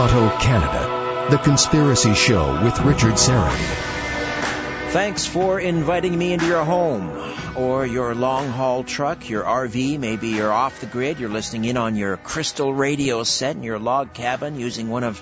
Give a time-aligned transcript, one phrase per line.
[0.00, 3.52] Toronto, Canada, The Conspiracy Show with Richard Syrett.
[4.92, 7.10] Thanks for inviting me into your home
[7.54, 9.98] or your long haul truck, your RV.
[9.98, 11.20] Maybe you're off the grid.
[11.20, 15.20] You're listening in on your crystal radio set in your log cabin using one of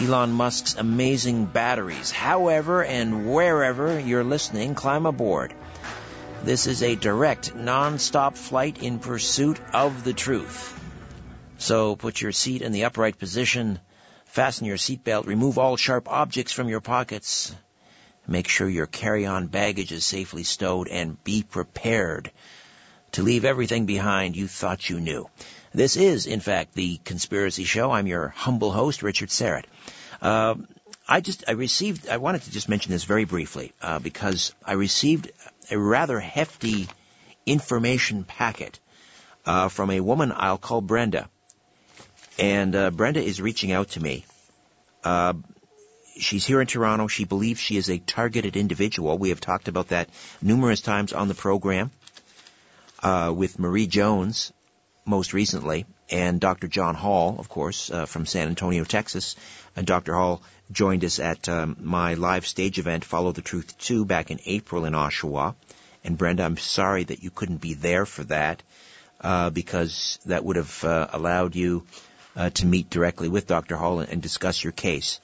[0.00, 2.10] Elon Musk's amazing batteries.
[2.10, 5.54] However and wherever you're listening, climb aboard.
[6.42, 10.79] This is a direct, non-stop flight in pursuit of the truth.
[11.60, 13.80] So put your seat in the upright position,
[14.24, 17.54] fasten your seatbelt, remove all sharp objects from your pockets,
[18.26, 22.30] make sure your carry-on baggage is safely stowed, and be prepared
[23.12, 25.28] to leave everything behind you thought you knew.
[25.74, 27.90] This is, in fact, the Conspiracy Show.
[27.90, 29.66] I'm your humble host, Richard Syrett.
[30.22, 30.54] Uh,
[31.06, 34.72] I just, I received, I wanted to just mention this very briefly, uh, because I
[34.72, 35.30] received
[35.70, 36.88] a rather hefty
[37.44, 38.80] information packet,
[39.44, 41.28] uh, from a woman I'll call Brenda.
[42.40, 44.24] And uh, Brenda is reaching out to me.
[45.04, 45.34] Uh,
[46.18, 47.06] she's here in Toronto.
[47.06, 49.18] She believes she is a targeted individual.
[49.18, 50.08] We have talked about that
[50.40, 51.90] numerous times on the program
[53.02, 54.54] uh, with Marie Jones
[55.04, 56.66] most recently, and Dr.
[56.66, 59.36] John Hall, of course, uh, from San Antonio, Texas.
[59.76, 60.14] And Dr.
[60.14, 60.40] Hall
[60.72, 64.86] joined us at um, my live stage event, Follow the Truth 2, back in April
[64.86, 65.54] in Oshawa.
[66.04, 68.62] And Brenda, I'm sorry that you couldn't be there for that,
[69.20, 71.84] uh, because that would have uh, allowed you
[72.36, 73.76] uh, to meet directly with Dr.
[73.76, 75.20] Hall and, and discuss your case.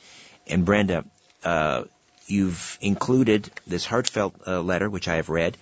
[0.46, 1.04] And Brenda,
[1.44, 1.84] uh,
[2.26, 5.56] you've included this heartfelt uh, letter, which I have read,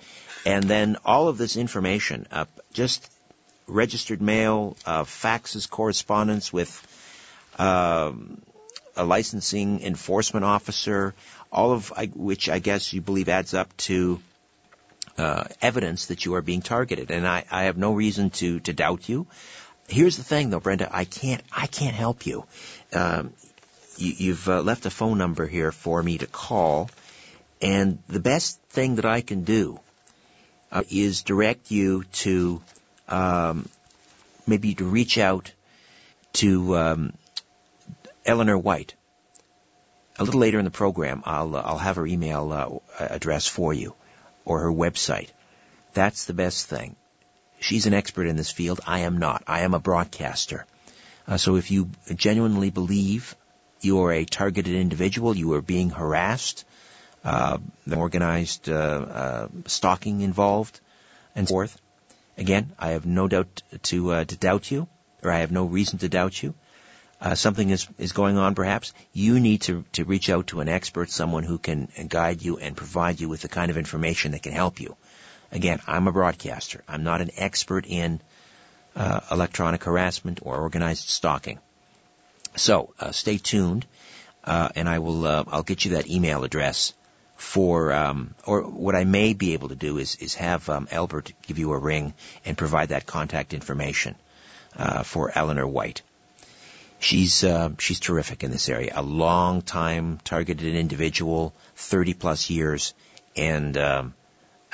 [0.46, 3.10] and then all of this information, uh, just
[3.66, 6.70] registered mail, uh, faxes, correspondence with
[7.58, 8.42] um,
[8.96, 11.14] a licensing enforcement officer,
[11.50, 14.20] all of I, which I guess you believe adds up to
[15.16, 17.10] uh, evidence that you are being targeted.
[17.10, 19.26] And I, I have no reason to to doubt you.
[19.88, 20.88] Here's the thing, though, Brenda.
[20.90, 21.42] I can't.
[21.52, 22.44] I can't help you.
[22.92, 23.32] Um,
[23.96, 26.90] you have uh, left a phone number here for me to call,
[27.60, 29.78] and the best thing that I can do
[30.72, 32.60] uh, is direct you to
[33.08, 33.68] um,
[34.46, 35.52] maybe to reach out
[36.34, 37.12] to um,
[38.26, 38.94] Eleanor White.
[40.18, 43.72] A little later in the program, I'll uh, I'll have her email uh, address for
[43.72, 43.94] you,
[44.44, 45.28] or her website.
[45.92, 46.96] That's the best thing.
[47.64, 48.80] She's an expert in this field.
[48.86, 49.42] I am not.
[49.46, 50.66] I am a broadcaster.
[51.26, 53.34] Uh, so if you genuinely believe
[53.80, 56.66] you are a targeted individual, you are being harassed,
[57.24, 57.56] uh,
[57.90, 60.78] organized uh, uh, stalking involved,
[61.34, 61.80] and so forth.
[62.36, 64.86] Again, I have no doubt to uh, to doubt you,
[65.22, 66.52] or I have no reason to doubt you.
[67.18, 68.92] Uh, something is is going on, perhaps.
[69.14, 72.76] You need to to reach out to an expert, someone who can guide you and
[72.76, 74.98] provide you with the kind of information that can help you.
[75.54, 76.82] Again, I'm a broadcaster.
[76.88, 78.20] I'm not an expert in
[78.96, 81.60] uh, electronic harassment or organized stalking.
[82.56, 83.86] So uh, stay tuned,
[84.42, 86.92] uh, and I will uh, I'll get you that email address
[87.36, 91.32] for um, or what I may be able to do is is have um, Albert
[91.46, 94.16] give you a ring and provide that contact information
[94.76, 96.02] uh, for Eleanor White.
[96.98, 98.92] She's uh, she's terrific in this area.
[98.96, 102.94] A long time targeted individual, 30 plus years,
[103.36, 104.14] and um,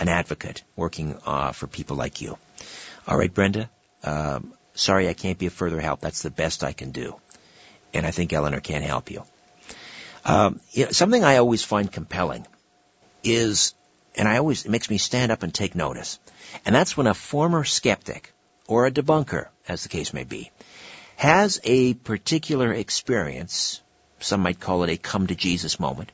[0.00, 2.38] an advocate working uh, for people like you.
[3.06, 3.69] All right, Brenda.
[4.03, 6.00] Um, sorry, I can't be of further help.
[6.00, 7.21] That's the best I can do,
[7.93, 9.22] and I think Eleanor can help you.
[10.25, 12.47] Um, you know, something I always find compelling
[13.22, 13.75] is,
[14.16, 16.19] and I always it makes me stand up and take notice,
[16.65, 18.33] and that's when a former skeptic
[18.66, 20.50] or a debunker, as the case may be,
[21.16, 23.83] has a particular experience.
[24.19, 26.10] Some might call it a come to Jesus moment,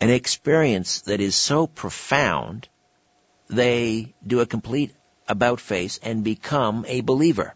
[0.00, 2.68] an experience that is so profound
[3.54, 4.94] they do a complete
[5.28, 7.54] about face and become a believer.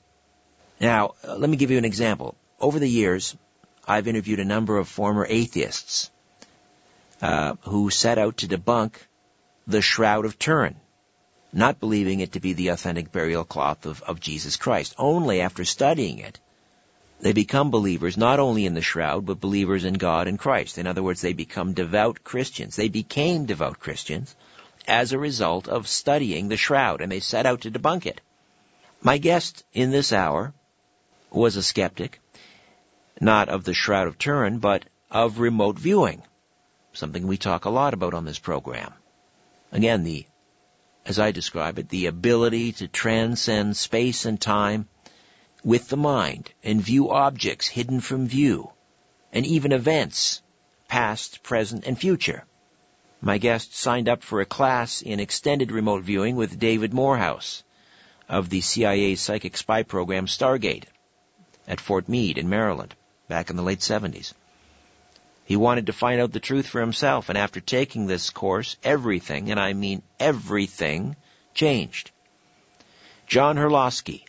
[0.81, 2.35] Now, uh, let me give you an example.
[2.61, 3.37] Over the years,
[3.87, 6.11] I've interviewed a number of former atheists
[7.21, 8.95] uh, who set out to debunk
[9.67, 10.77] the Shroud of Turin,
[11.53, 14.95] not believing it to be the authentic burial cloth of, of Jesus Christ.
[14.99, 16.39] Only after studying it,
[17.21, 20.79] they become believers not only in the shroud, but believers in God and Christ.
[20.79, 22.77] In other words, they become devout Christians.
[22.77, 24.37] They became devout Christians
[24.89, 28.21] as a result of studying the shroud, and they set out to debunk it.
[29.03, 30.55] My guest in this hour
[31.31, 32.21] was a skeptic,
[33.21, 36.23] not of the Shroud of Turin, but of remote viewing,
[36.93, 38.93] something we talk a lot about on this program.
[39.71, 40.27] Again, the,
[41.05, 44.89] as I describe it, the ability to transcend space and time
[45.63, 48.73] with the mind and view objects hidden from view,
[49.33, 50.41] and even events,
[50.89, 52.45] past, present, and future.
[53.21, 57.65] My guest signed up for a class in extended remote viewing with David Morehouse
[58.29, 60.85] of the CIA's psychic spy program Stargate
[61.67, 62.95] at Fort Meade in Maryland.
[63.27, 64.33] back in the late 70s.
[65.45, 69.51] He wanted to find out the truth for himself, and after taking this course, everything,
[69.51, 71.17] and I mean everything,
[71.55, 72.11] changed.
[73.27, 74.25] John Herlosky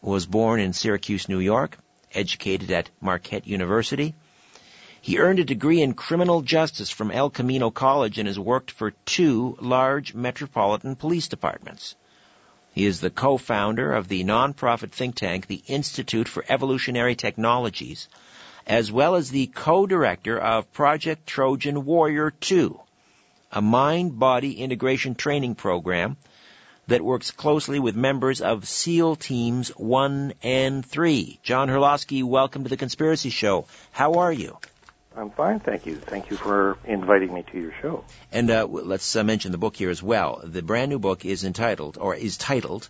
[0.00, 1.76] was born in Syracuse, New York,
[2.14, 4.14] educated at Marquette University.
[5.04, 8.92] He earned a degree in criminal justice from El Camino College and has worked for
[9.04, 11.96] two large metropolitan police departments.
[12.72, 18.06] He is the co-founder of the nonprofit think tank, the Institute for Evolutionary Technologies,
[18.64, 22.78] as well as the co-director of Project Trojan Warrior 2,
[23.50, 26.16] a mind-body integration training program
[26.86, 31.40] that works closely with members of SEAL Teams 1 and 3.
[31.42, 33.66] John Herlosky, welcome to the Conspiracy Show.
[33.90, 34.58] How are you?
[35.16, 35.96] I'm fine, thank you.
[35.96, 38.04] Thank you for inviting me to your show.
[38.30, 40.40] And uh, let's uh, mention the book here as well.
[40.44, 42.88] The brand new book is entitled, or is titled,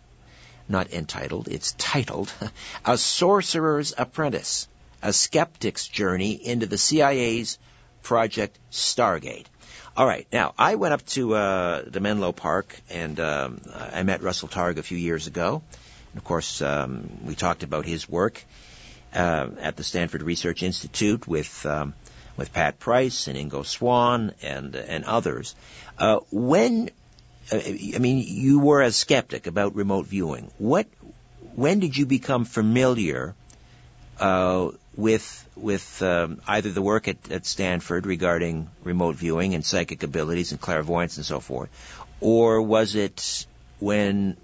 [0.68, 2.32] not entitled, it's titled,
[2.84, 4.68] A Sorcerer's Apprentice
[5.02, 7.58] a skeptic's journey into the CIA's
[8.02, 9.46] Project Stargate.
[9.96, 14.22] All right, now I went up to uh, the Menlo Park and um, I met
[14.22, 15.62] Russell Targ a few years ago.
[16.12, 18.42] And of course, um, we talked about his work
[19.14, 21.94] uh, at the Stanford Research Institute with um,
[22.36, 25.54] with Pat Price and Ingo Swann and and others.
[25.98, 26.90] Uh, when
[27.50, 30.50] uh, I mean, you were a skeptic about remote viewing.
[30.58, 30.86] What
[31.54, 33.34] when did you become familiar
[34.18, 40.02] uh, with with um, either the work at, at Stanford regarding remote viewing and psychic
[40.02, 41.70] abilities and clairvoyance and so forth,
[42.20, 43.46] or was it
[43.80, 44.36] when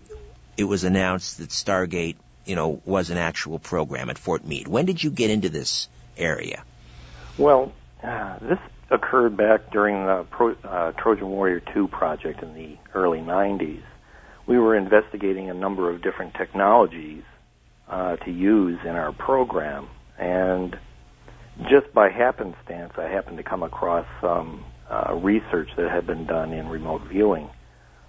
[0.57, 4.67] it was announced that Stargate, you know, was an actual program at Fort Meade?
[4.67, 6.65] When did you get into this area?
[7.39, 8.59] Well, uh, this
[8.91, 13.83] occurred back during the Pro, uh, Trojan Warrior 2 project in the early 90s.
[14.47, 17.23] We were investigating a number of different technologies
[17.89, 19.89] uh, to use in our program
[20.19, 20.77] and
[21.71, 26.53] just by happenstance, I happened to come across some uh, research that had been done
[26.53, 27.51] in remote viewing.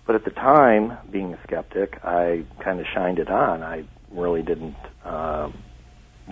[0.05, 3.63] But at the time, being a skeptic, I kind of shined it on.
[3.63, 5.49] I really didn't uh,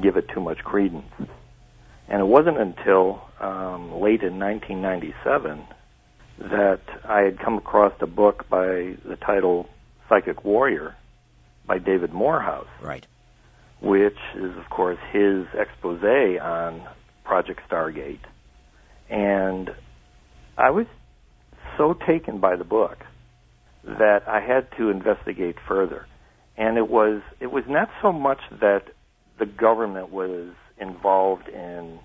[0.02, 1.06] give it too much credence.
[2.08, 5.64] And it wasn't until um, late in 1997
[6.40, 9.68] that I had come across a book by the title
[10.08, 10.96] Psychic Warrior
[11.66, 12.68] by David Morehouse.
[12.82, 13.06] Right
[13.82, 16.02] which is, of course, his expose
[16.42, 16.88] on
[17.24, 18.20] Project Stargate.
[19.10, 19.70] And
[20.58, 20.88] I was
[21.78, 22.98] so taken by the book
[23.84, 26.08] that I had to investigate further.
[26.58, 28.84] And it was it was not so much that
[29.38, 32.00] the government was involved in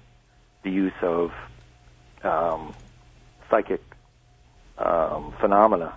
[0.63, 1.33] the use of
[2.23, 2.75] um,
[3.51, 3.83] psychic
[4.79, 5.97] um, phenomena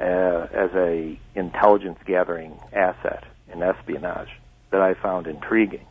[0.00, 4.30] uh, as a intelligence gathering asset in espionage
[4.70, 5.86] that I found intriguing.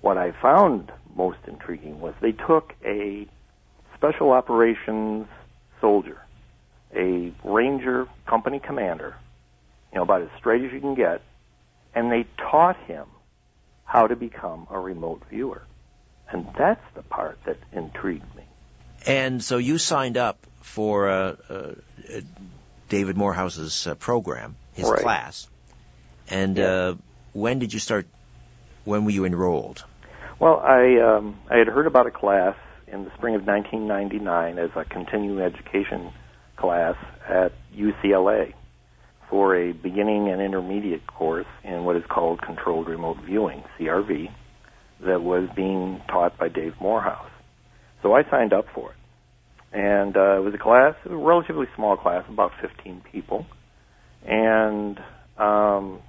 [0.00, 3.26] What I found most intriguing was they took a
[3.94, 5.26] special operations
[5.80, 6.20] soldier,
[6.94, 9.14] a ranger company commander,
[9.92, 11.22] you know, about as straight as you can get,
[11.94, 13.06] and they taught him
[13.86, 15.62] how to become a remote viewer.
[16.28, 18.42] And that's the part that intrigued me.
[19.06, 21.72] And so you signed up for uh, uh,
[22.88, 25.00] David Morehouse's uh, program, his right.
[25.00, 25.48] class.
[26.28, 26.64] And yeah.
[26.64, 26.94] Uh,
[27.32, 28.06] when did you start
[28.84, 29.84] when were you enrolled?
[30.38, 34.70] Well, I um, I had heard about a class in the spring of 1999 as
[34.74, 36.12] a continuing education
[36.56, 36.96] class
[37.28, 38.54] at UCLA
[39.28, 44.28] for a beginning and intermediate course in what is called controlled remote viewing (CRV)
[45.00, 47.30] that was being taught by Dave Morehouse.
[48.02, 48.96] So I signed up for it,
[49.76, 53.46] and uh, it was a class, a relatively small class, about 15 people,
[54.24, 54.98] and
[55.38, 56.00] um,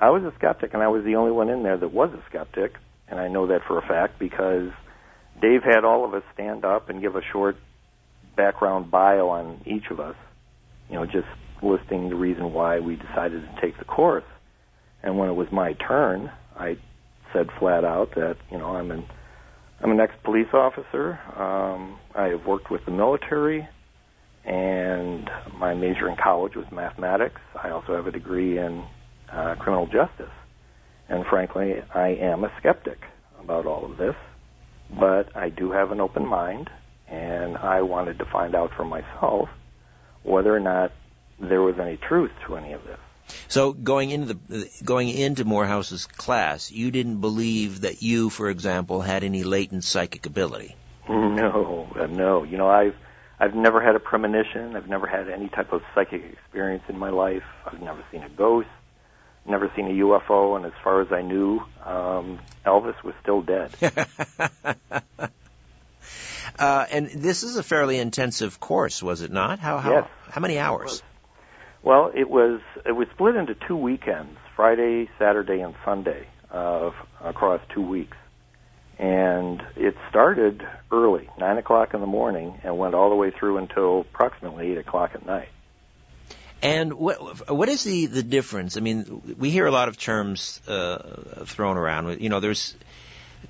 [0.00, 2.22] I was a skeptic, and I was the only one in there that was a
[2.28, 2.74] skeptic,
[3.08, 4.70] and I know that for a fact because
[5.42, 7.56] Dave had all of us stand up and give a short
[8.36, 10.16] background bio on each of us,
[10.88, 11.28] you know, just
[11.62, 14.24] listing the reason why we decided to take the course.
[15.02, 16.76] And when it was my turn, I
[17.32, 19.04] said flat out that you know I'm an
[19.82, 21.18] I'm an ex-police officer.
[21.36, 23.66] Um, I have worked with the military,
[24.44, 27.40] and my major in college was mathematics.
[27.62, 28.84] I also have a degree in
[29.32, 30.32] uh, criminal justice.
[31.08, 32.98] And frankly, I am a skeptic
[33.42, 34.14] about all of this,
[34.98, 36.68] but I do have an open mind,
[37.08, 39.48] and I wanted to find out for myself
[40.22, 40.92] whether or not
[41.40, 42.98] there was any truth to any of this.
[43.48, 49.00] So going into the going into Morehouse's class, you didn't believe that you, for example,
[49.00, 50.76] had any latent psychic ability.
[51.08, 52.42] No, uh, no.
[52.44, 52.94] You know, I've
[53.38, 54.76] I've never had a premonition.
[54.76, 57.42] I've never had any type of psychic experience in my life.
[57.64, 58.68] I've never seen a ghost.
[59.46, 63.74] never seen a UFO, and as far as I knew, um, Elvis was still dead.
[66.58, 69.58] uh, and this is a fairly intensive course, was it not?
[69.58, 70.08] How how Yes.
[70.30, 71.02] how many hours?
[71.82, 77.82] Well, it was it was split into two weekends: Friday, Saturday, and Sunday, across two
[77.82, 78.16] weeks.
[78.98, 83.56] And it started early, nine o'clock in the morning, and went all the way through
[83.56, 85.48] until approximately eight o'clock at night.
[86.62, 88.76] And what what is the the difference?
[88.76, 92.20] I mean, we hear a lot of terms uh, thrown around.
[92.20, 92.76] You know, there's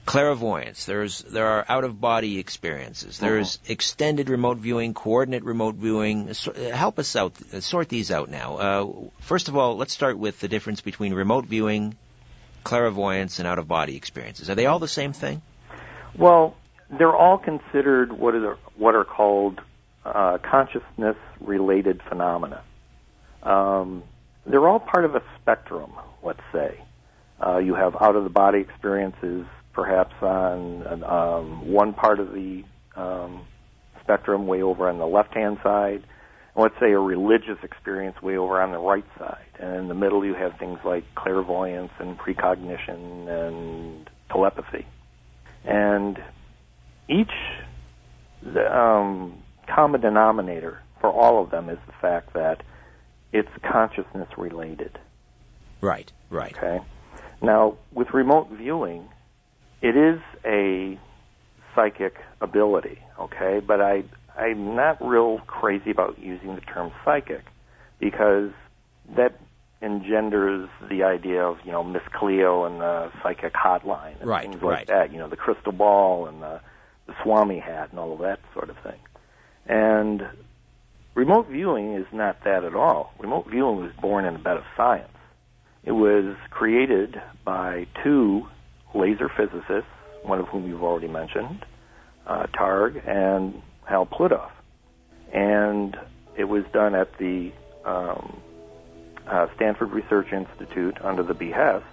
[0.06, 0.84] clairvoyance.
[0.86, 3.18] There's there are out of body experiences.
[3.18, 6.34] There's extended remote viewing, coordinate remote viewing.
[6.34, 8.56] So, uh, help us out, uh, sort these out now.
[8.56, 8.86] Uh,
[9.20, 11.96] first of all, let's start with the difference between remote viewing,
[12.64, 14.50] clairvoyance, and out of body experiences.
[14.50, 15.42] Are they all the same thing?
[16.16, 16.56] Well,
[16.90, 19.60] they're all considered what are what are called
[20.04, 22.62] uh, consciousness-related phenomena.
[23.42, 24.02] Um,
[24.46, 25.92] they're all part of a spectrum.
[26.22, 26.80] Let's say
[27.44, 32.64] uh, you have out-of-the-body experiences, perhaps on um, one part of the
[32.96, 33.46] um,
[34.02, 36.02] spectrum, way over on the left-hand side.
[36.54, 39.46] And let's say a religious experience way over on the right side.
[39.58, 44.86] And in the middle, you have things like clairvoyance and precognition and telepathy.
[45.64, 46.18] And
[47.08, 47.30] each
[48.42, 52.62] the, um, common denominator for all of them is the fact that
[53.32, 54.98] it's consciousness related.
[55.80, 56.56] Right, right.
[56.56, 56.80] Okay.
[57.42, 59.08] Now, with remote viewing,
[59.82, 60.98] it is a
[61.74, 62.98] psychic ability.
[63.18, 64.04] Okay, but I
[64.36, 67.44] I'm not real crazy about using the term psychic
[67.98, 68.50] because
[69.16, 69.38] that
[69.82, 74.62] engenders the idea of you know Miss Cleo and the psychic hotline and Right, things
[74.62, 74.86] like right.
[74.88, 75.12] that.
[75.12, 76.60] You know the crystal ball and the,
[77.06, 78.98] the Swami hat and all of that sort of thing.
[79.66, 80.26] And
[81.14, 83.12] remote viewing is not that at all.
[83.18, 85.08] Remote viewing was born in a bed of science.
[85.84, 88.46] It was created by two
[88.94, 89.90] laser physicists,
[90.22, 91.64] one of whom you've already mentioned,
[92.26, 94.50] uh, Targ and Hal Puthoff.
[95.32, 95.96] And
[96.36, 97.52] it was done at the
[97.84, 98.40] um,
[99.26, 101.84] uh, Stanford Research Institute under the behest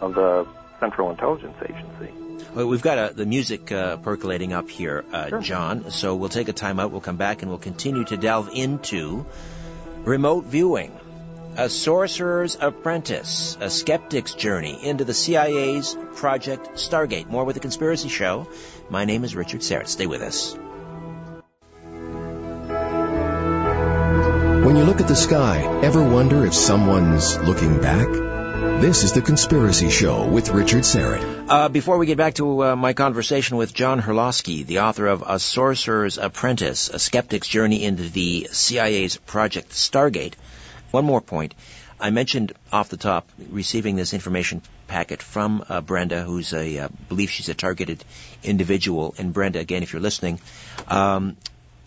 [0.00, 0.46] of the
[0.80, 2.12] Central Intelligence Agency.
[2.54, 5.40] Well, we've got uh, the music uh, percolating up here, uh, Sure.
[5.40, 5.90] John.
[5.90, 6.90] So we'll take a time out.
[6.90, 9.26] We'll come back and we'll continue to delve into
[10.04, 10.98] remote viewing,
[11.56, 17.28] a sorcerer's apprentice, a skeptic's journey into the CIA's Project Stargate.
[17.28, 18.48] More with the Conspiracy Show.
[18.90, 19.88] My name is Richard Syrett.
[19.88, 20.54] Stay with us.
[24.64, 28.08] When you look at the sky, ever wonder if someone's looking back?
[28.80, 31.46] This is The Conspiracy Show with Richard Syrett.
[31.48, 35.24] Uh, before we get back to uh, my conversation with John Herlosky, the author of
[35.26, 40.34] A Sorcerer's Apprentice, A Skeptic's Journey into the CIA's Project Stargate,
[40.96, 41.54] one more point.
[42.00, 46.88] I mentioned off the top receiving this information packet from uh, Brenda, who's a uh,
[47.10, 48.02] believe she's a targeted
[48.42, 49.14] individual.
[49.18, 50.40] And Brenda, again, if you're listening,
[50.88, 51.36] um,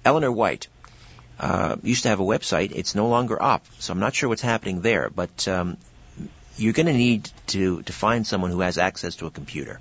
[0.06, 0.68] Eleanor White
[1.40, 2.72] uh, used to have a website.
[2.76, 5.10] It's no longer up, so I'm not sure what's happening there.
[5.10, 5.78] But um,
[6.56, 9.80] you're going to need to to find someone who has access to a computer,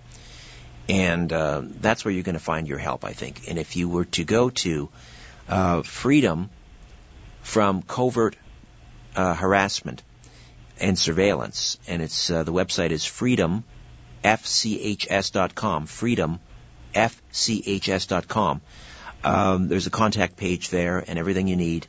[0.89, 3.43] and uh, that's where you're going to find your help, I think.
[3.49, 4.89] And if you were to go to
[5.49, 6.49] uh, freedom
[7.43, 8.37] from covert
[9.19, 10.03] uh, harassment
[10.81, 13.65] and surveillance, and it's uh, the website is freedom
[14.23, 16.39] fchs.com, freedom
[16.95, 18.61] fchs.com.
[19.25, 21.89] Um, there's a contact page there and everything you need,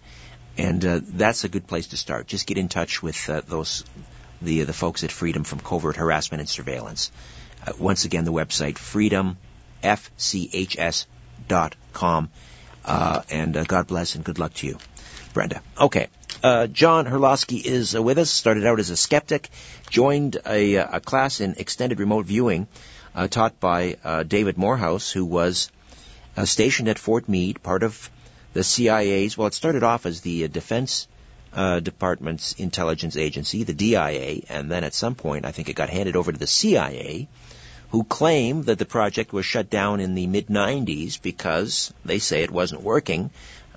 [0.57, 2.25] and uh, that's a good place to start.
[2.25, 3.85] Just get in touch with uh, those
[4.41, 7.11] the the folks at Freedom from Covert Harassment and Surveillance.
[7.65, 8.79] Uh, once again, the website
[9.83, 12.29] freedomfchs.com.
[12.85, 14.79] Uh, and uh, God bless and good luck to you,
[15.33, 15.61] Brenda.
[15.79, 16.07] Okay.
[16.41, 18.29] Uh, John Herlosky is uh, with us.
[18.29, 19.49] Started out as a skeptic,
[19.89, 22.67] joined a, uh, a class in extended remote viewing
[23.13, 25.69] uh, taught by uh, David Morehouse, who was
[26.37, 28.09] uh, stationed at Fort Meade, part of
[28.53, 29.37] the CIA's.
[29.37, 31.09] Well, it started off as the Defense
[31.51, 35.89] uh, Department's intelligence agency, the DIA, and then at some point, I think it got
[35.89, 37.27] handed over to the CIA,
[37.89, 42.43] who claimed that the project was shut down in the mid 90s because they say
[42.43, 43.29] it wasn't working.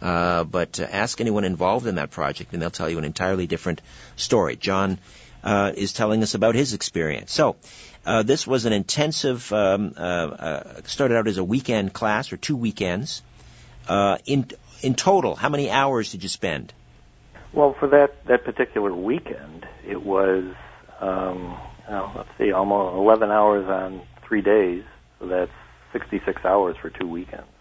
[0.02, 3.46] Uh, but uh, ask anyone involved in that project, and they'll tell you an entirely
[3.46, 3.80] different
[4.16, 4.56] story.
[4.56, 4.98] John
[5.44, 7.32] uh, is telling us about his experience.
[7.32, 7.54] So,
[8.04, 12.36] uh, this was an intensive, um, uh, uh, started out as a weekend class or
[12.36, 13.22] two weekends.
[13.86, 14.50] Uh, in
[14.82, 16.72] in total, how many hours did you spend?
[17.52, 20.52] Well, for that that particular weekend, it was
[21.00, 21.56] um,
[21.88, 24.82] let's see, almost 11 hours on three days.
[25.20, 25.52] So that's
[25.92, 27.51] 66 hours for two weekends.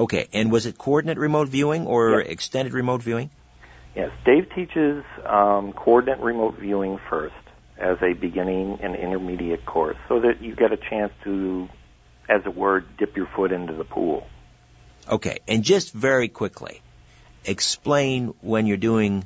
[0.00, 2.28] Okay, and was it coordinate remote viewing or Yes.
[2.28, 3.30] extended remote viewing?
[3.94, 7.34] Yes, Dave teaches um, coordinate remote viewing first,
[7.80, 11.68] as a beginning and intermediate course so that you get a chance to,
[12.28, 14.26] as it were, dip your foot into the pool.
[15.08, 16.80] Okay, and just very quickly,
[17.44, 19.24] explain when you're doing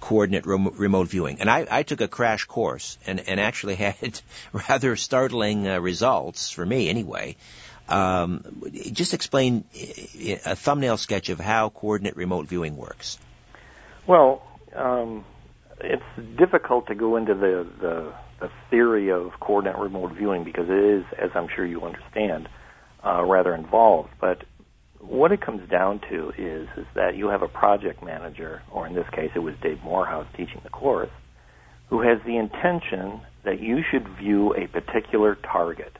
[0.00, 1.40] coordinate rem- remote viewing.
[1.40, 4.20] And I, I, took a crash course and, and actually had
[4.68, 7.36] rather startling uh, results for me anyway.
[7.92, 13.18] Um, just explain uh, a thumbnail sketch of how coordinate remote viewing works.
[14.06, 14.42] Well,
[14.74, 15.26] um,
[15.80, 20.78] it's difficult to go into the, the, the theory of coordinate remote viewing because it
[20.78, 22.48] is, as I'm sure you understand,
[23.04, 24.08] uh, rather involved.
[24.18, 24.44] But
[24.98, 28.94] what it comes down to is is that you have a project manager, or in
[28.94, 31.10] this case, it was Dave Morehouse teaching the course,
[31.90, 35.92] who has the intention that you should view a particular target.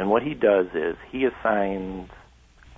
[0.00, 2.08] And what he does is he assigns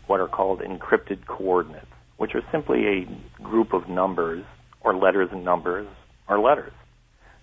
[0.08, 1.86] what are called encrypted coordinates,
[2.16, 4.44] which are simply a group of numbers
[4.80, 5.86] or letters and numbers
[6.28, 6.72] or letters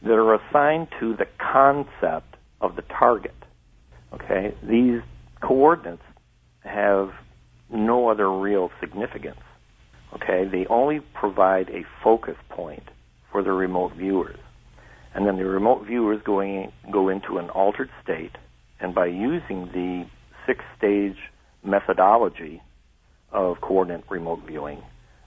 [0.01, 3.33] that are assigned to the concept of the target.
[4.13, 4.53] Okay?
[4.62, 5.00] These
[5.41, 6.03] coordinates
[6.65, 7.12] have
[7.71, 9.39] no other real significance.
[10.13, 10.43] Okay?
[10.51, 12.83] They only provide a focus point
[13.31, 14.39] for the remote viewers.
[15.15, 18.33] And then the remote viewers going, go into an altered state,
[18.79, 20.05] and by using the
[20.45, 21.17] six stage
[21.63, 22.62] methodology
[23.31, 24.81] of coordinate remote viewing,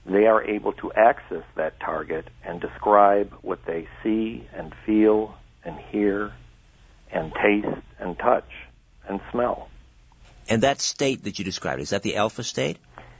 [0.05, 5.77] they are able to access that target and describe what they see and feel and
[5.91, 6.33] hear
[7.11, 8.49] and taste and touch
[9.07, 9.69] and smell.
[10.49, 12.77] And that state that you described, is that the alpha state?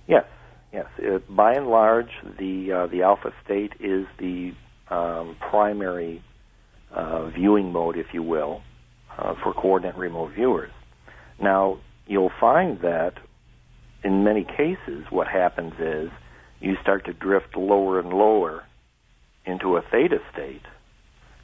[0.08, 0.26] Yes,
[0.74, 0.88] yes.
[0.98, 4.54] It, by and large, the uh, the alpha state is the
[4.90, 6.22] um, primary
[6.92, 8.62] uh, viewing mode, if you will,
[9.18, 10.72] uh, for coordinate remote viewers.
[11.42, 13.14] Now, you'll find that
[14.04, 16.10] in many cases, what happens is
[16.60, 18.64] you start to drift lower and lower
[19.46, 20.62] into a theta state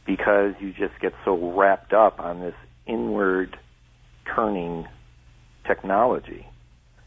[0.05, 3.57] because you just get so wrapped up on this inward
[4.35, 4.87] turning
[5.65, 6.45] technology.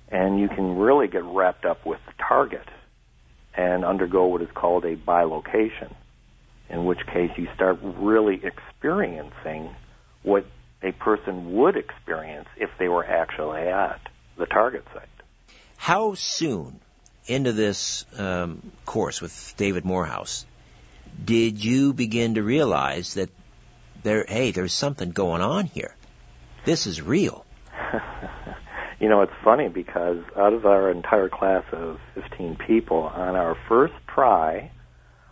[0.08, 2.68] And you can really get wrapped up with the target
[3.56, 5.94] and undergo what is called a bilocation,
[6.68, 9.74] in which case you start really experiencing
[10.22, 10.46] what
[10.82, 14.00] a person would experience if they were actually at
[14.36, 15.08] the target site.
[15.76, 16.80] How soon
[17.26, 20.44] into this um, course with David Morehouse
[21.24, 23.30] did you begin to realize that
[24.02, 25.94] there, hey, there's something going on here?
[26.64, 27.44] This is real.
[29.00, 33.56] you know, it's funny because out of our entire class of 15 people, on our
[33.68, 34.70] first try,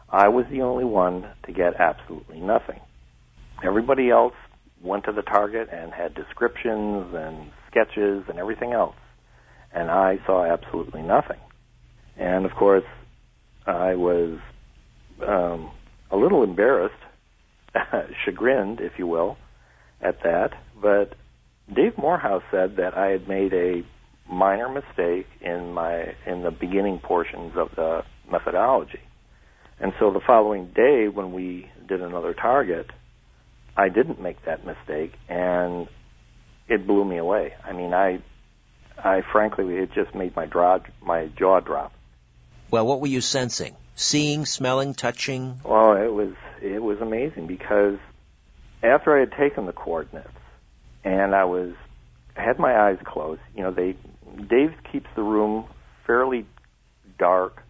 [0.08, 2.80] I was the only one to get absolutely nothing.
[3.62, 4.34] Everybody else
[4.82, 8.96] went to the target and had descriptions and sketches and everything else.
[9.72, 11.38] And I saw absolutely nothing.
[12.16, 12.84] And of course,
[13.66, 14.38] I was
[15.26, 15.70] um,
[16.10, 16.94] a little embarrassed,
[18.24, 19.36] chagrined, if you will,
[20.00, 20.50] at that.
[20.80, 21.14] But
[21.72, 23.82] Dave Morehouse said that I had made a
[24.30, 29.00] minor mistake in my in the beginning portions of the methodology.
[29.80, 32.86] And so the following day when we did another target,
[33.80, 35.88] I didn't make that mistake and
[36.68, 37.54] it blew me away.
[37.64, 38.18] I mean, I
[39.02, 41.92] I frankly it just made my draw my jaw drop.
[42.70, 43.74] Well, what were you sensing?
[43.94, 45.60] Seeing, smelling, touching?
[45.64, 47.98] Well, it was it was amazing because
[48.82, 50.28] after I had taken the coordinates
[51.02, 51.72] and I was
[52.36, 53.40] I had my eyes closed.
[53.56, 53.96] You know, they
[54.46, 55.64] Dave keeps the room
[56.06, 56.44] fairly
[57.18, 57.62] dark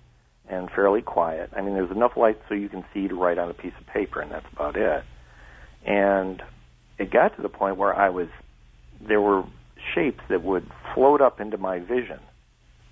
[0.49, 1.51] and fairly quiet.
[1.57, 3.87] I mean, there's enough light so you can see to write on a piece of
[3.87, 5.05] paper, and that's about it.
[5.87, 6.43] And
[6.99, 8.29] it got to the point where I was
[9.07, 9.45] there were
[9.95, 12.21] shapes that would float up into my vision.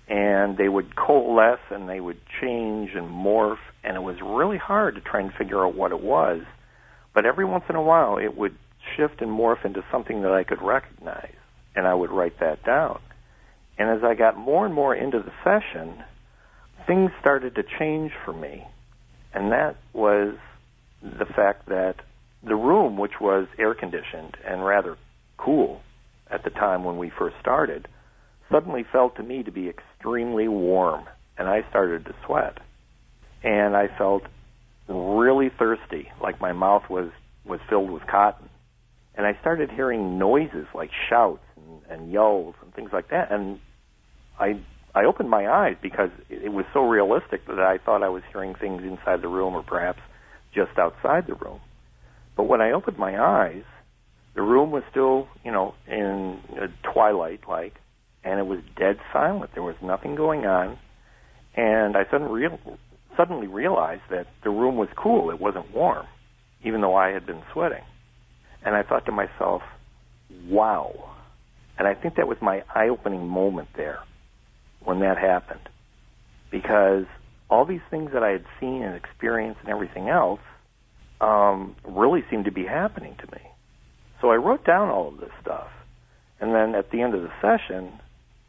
[0.07, 3.59] And they would coalesce and they would change and morph.
[3.83, 6.41] And it was really hard to try and figure out what it was.
[7.13, 8.55] But every once in a while it would
[8.97, 11.35] shift and morph into something that I could recognize.
[11.75, 12.99] And I would write that down.
[13.77, 16.03] And as I got more and more into the session
[16.89, 18.65] things started to change for me.
[19.31, 20.35] And that was
[21.03, 21.97] the fact that
[22.43, 24.97] the room which was air conditioned and rather
[25.37, 25.81] cool
[26.29, 27.87] at the time when we first started
[28.51, 31.05] suddenly felt to me to be extremely warm,
[31.37, 32.57] and I started to sweat.
[33.43, 34.23] And I felt
[34.87, 37.11] really thirsty, like my mouth was,
[37.45, 38.49] was filled with cotton.
[39.15, 43.31] And I started hearing noises like shouts and, and yells and things like that.
[43.31, 43.59] And
[44.39, 44.59] I
[44.95, 48.55] I opened my eyes because it was so realistic that I thought I was hearing
[48.55, 49.99] things inside the room or perhaps
[50.53, 51.59] just outside the room.
[52.39, 53.65] But when I opened my eyes,
[54.33, 56.39] the room was still, you know, in
[56.83, 57.73] twilight like,
[58.23, 59.51] and it was dead silent.
[59.55, 60.79] There was nothing going on,
[61.57, 62.57] and I suddenly real,
[63.17, 65.31] suddenly realized that the room was cool.
[65.31, 66.05] It wasn't warm,
[66.63, 67.83] even though I had been sweating.
[68.63, 69.61] And I thought to myself,
[70.47, 70.93] wow.
[71.77, 73.99] And I think that was my eye-opening moment there
[74.81, 75.67] when that happened.
[76.51, 77.03] Because
[77.49, 80.39] all these things that I had seen and experienced and everything else
[81.21, 83.41] um, really seemed to be happening to me.
[84.21, 85.69] So I wrote down all of this stuff.
[86.39, 87.91] And then at the end of the session,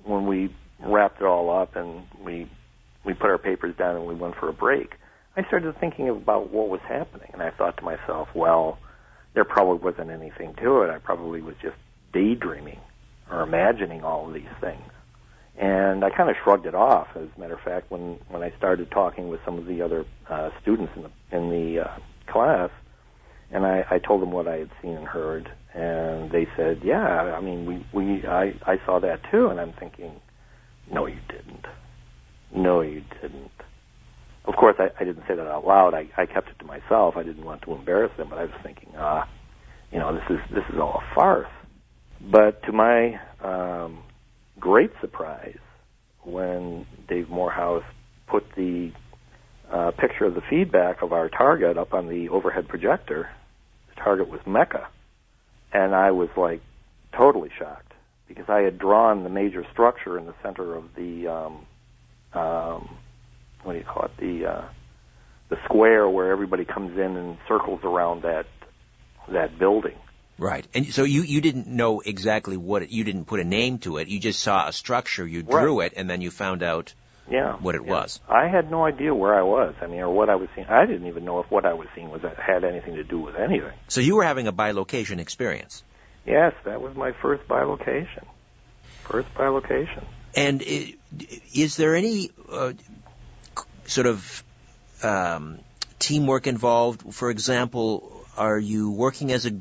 [0.04, 2.48] when we wrapped it all up and we
[3.04, 4.94] we put our papers down and we went for a break,
[5.36, 8.78] I started thinking about what was happening, and I thought to myself, well,
[9.32, 10.90] there probably wasn't anything to it.
[10.90, 11.76] I probably was just
[12.12, 12.80] daydreaming
[13.30, 14.82] or imagining all of these things.
[15.56, 17.08] And I kind of shrugged it off.
[17.14, 20.04] As a matter of fact, when when I started talking with some of the other
[20.28, 21.98] uh, students in the in the uh,
[22.30, 22.70] class,
[23.50, 27.04] and I, I told them what I had seen and heard, and they said, "Yeah,
[27.04, 30.20] I mean, we we I I saw that too." And I'm thinking,
[30.92, 31.66] "No, you didn't.
[32.54, 33.50] No, you didn't."
[34.44, 35.94] Of course, I, I didn't say that out loud.
[35.94, 37.16] I, I kept it to myself.
[37.16, 39.28] I didn't want to embarrass them, but I was thinking, ah,
[39.92, 41.48] you know, this is this is all a farce.
[42.20, 44.02] But to my um,
[44.58, 45.58] great surprise,
[46.24, 47.84] when Dave Morehouse
[48.26, 48.92] put the
[49.70, 53.28] uh, picture of the feedback of our target up on the overhead projector,
[53.94, 54.88] the target was Mecca,
[55.72, 56.60] and I was like
[57.16, 57.92] totally shocked
[58.28, 61.66] because I had drawn the major structure in the center of the um,
[62.32, 62.96] um,
[63.62, 64.64] what do you call it the uh,
[65.48, 68.46] the square where everybody comes in and circles around that
[69.28, 69.96] that building.
[70.38, 70.66] Right.
[70.72, 73.98] And so you, you didn't know exactly what it, you didn't put a name to
[73.98, 74.08] it.
[74.08, 75.92] You just saw a structure, you drew right.
[75.92, 76.94] it, and then you found out
[77.30, 77.92] yeah, what it yeah.
[77.92, 78.20] was.
[78.28, 79.74] I had no idea where I was.
[79.80, 80.66] I mean, or what I was seeing.
[80.66, 83.36] I didn't even know if what I was seeing was had anything to do with
[83.36, 83.72] anything.
[83.88, 85.82] So you were having a bilocation experience.
[86.26, 88.24] Yes, that was my first bilocation.
[89.04, 90.04] First bilocation.
[90.34, 92.72] And is there any uh,
[93.86, 94.44] sort of
[95.02, 95.58] um,
[95.98, 97.14] teamwork involved?
[97.14, 99.52] For example, are you working as a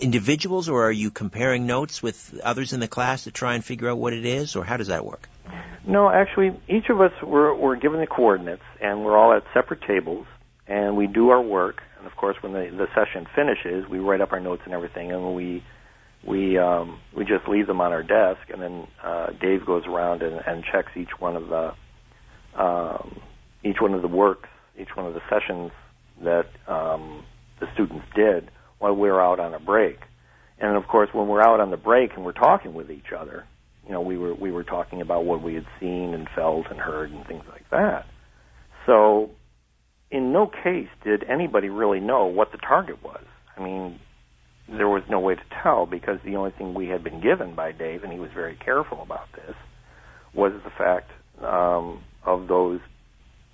[0.00, 3.88] individuals, or are you comparing notes with others in the class to try and figure
[3.88, 5.28] out what it is, or how does that work?
[5.86, 9.80] No, actually, each of us were, were given the coordinates, and we're all at separate
[9.86, 10.26] tables,
[10.66, 11.80] and we do our work.
[11.98, 15.12] And of course, when the, the session finishes, we write up our notes and everything,
[15.12, 15.62] and we
[16.26, 20.22] we um, we just leave them on our desk, and then uh, Dave goes around
[20.22, 21.72] and, and checks each one of the
[22.60, 23.20] um,
[23.64, 25.70] each one of the works, each one of the sessions
[26.24, 27.24] that um,
[27.60, 29.98] the students did while we're out on a break.
[30.58, 33.44] And of course, when we're out on the break and we're talking with each other,
[33.86, 36.78] you know, we were we were talking about what we had seen and felt and
[36.78, 38.06] heard and things like that.
[38.84, 39.30] So,
[40.10, 43.24] in no case did anybody really know what the target was.
[43.56, 43.98] I mean,
[44.68, 47.72] there was no way to tell because the only thing we had been given by
[47.72, 49.54] Dave, and he was very careful about this,
[50.34, 51.10] was the fact
[51.42, 52.80] um, of those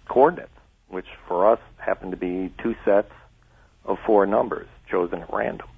[0.08, 0.50] coordinates,
[0.88, 3.12] which for us happened to be two sets
[3.84, 5.68] of four numbers chosen at random.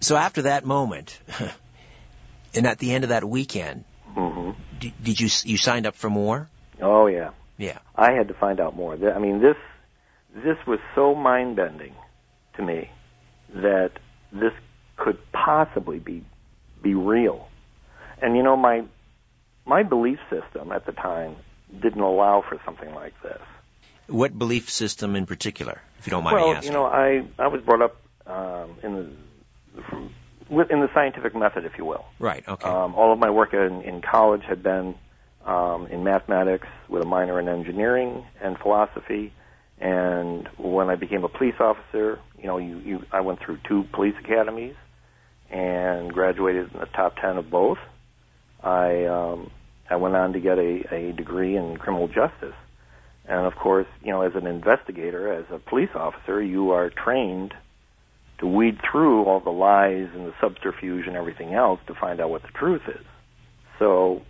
[0.00, 1.18] So after that moment,
[2.56, 3.84] and at the end of that weekend,
[4.16, 4.50] mm-hmm.
[4.78, 6.48] did, did you you signed up for more?
[6.80, 7.78] Oh yeah, yeah.
[7.96, 8.94] I had to find out more.
[8.94, 9.56] I mean, this
[10.34, 11.94] this was so mind bending
[12.56, 12.90] to me
[13.54, 13.92] that
[14.32, 14.52] this
[14.96, 16.24] could possibly be
[16.82, 17.48] be real.
[18.20, 18.84] And you know, my
[19.66, 21.36] my belief system at the time
[21.72, 23.40] didn't allow for something like this.
[24.06, 26.72] What belief system in particular, if you don't mind well, me asking?
[26.74, 29.16] Well, you know, I I was brought up um, in
[29.74, 29.82] the
[30.70, 32.04] in the scientific method, if you will.
[32.18, 32.46] Right.
[32.46, 32.68] Okay.
[32.68, 34.94] Um, all of my work in, in college had been
[35.44, 39.32] um, in mathematics with a minor in engineering and philosophy.
[39.78, 43.84] And when I became a police officer, you know, you, you I went through two
[43.92, 44.74] police academies
[45.50, 47.78] and graduated in the top ten of both.
[48.62, 49.50] I um,
[49.90, 52.54] I went on to get a, a degree in criminal justice.
[53.26, 57.54] And of course, you know, as an investigator, as a police officer, you are trained
[58.44, 62.28] to weed through all the lies and the subterfuge and everything else to find out
[62.28, 63.06] what the truth is.
[63.78, 64.20] So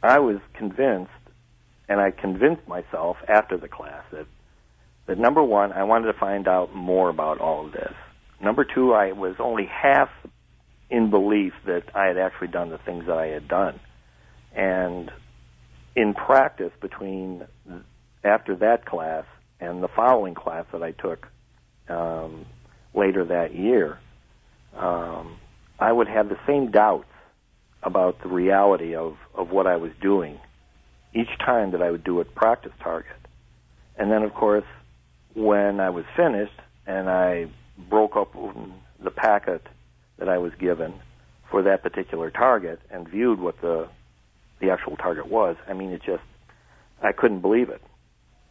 [0.00, 1.10] I was convinced,
[1.88, 4.26] and I convinced myself after the class that
[5.06, 7.92] that number one, I wanted to find out more about all of this.
[8.40, 10.08] Number two, I was only half
[10.88, 13.80] in belief that I had actually done the things that I had done.
[14.54, 15.10] And
[15.96, 17.44] in practice, between
[18.22, 19.24] after that class
[19.58, 21.26] and the following class that I took
[21.88, 22.46] um,
[22.94, 23.98] later that year,
[24.76, 25.36] um,
[25.78, 27.08] I would have the same doubts
[27.82, 30.38] about the reality of, of what I was doing
[31.14, 33.16] each time that I would do a practice target.
[33.96, 34.64] And then, of course,
[35.34, 38.34] when I was finished and I broke up
[39.02, 39.66] the packet
[40.18, 40.94] that I was given
[41.50, 43.88] for that particular target and viewed what the
[44.60, 46.22] the actual target was, I mean, it just
[47.02, 47.82] I couldn't believe it.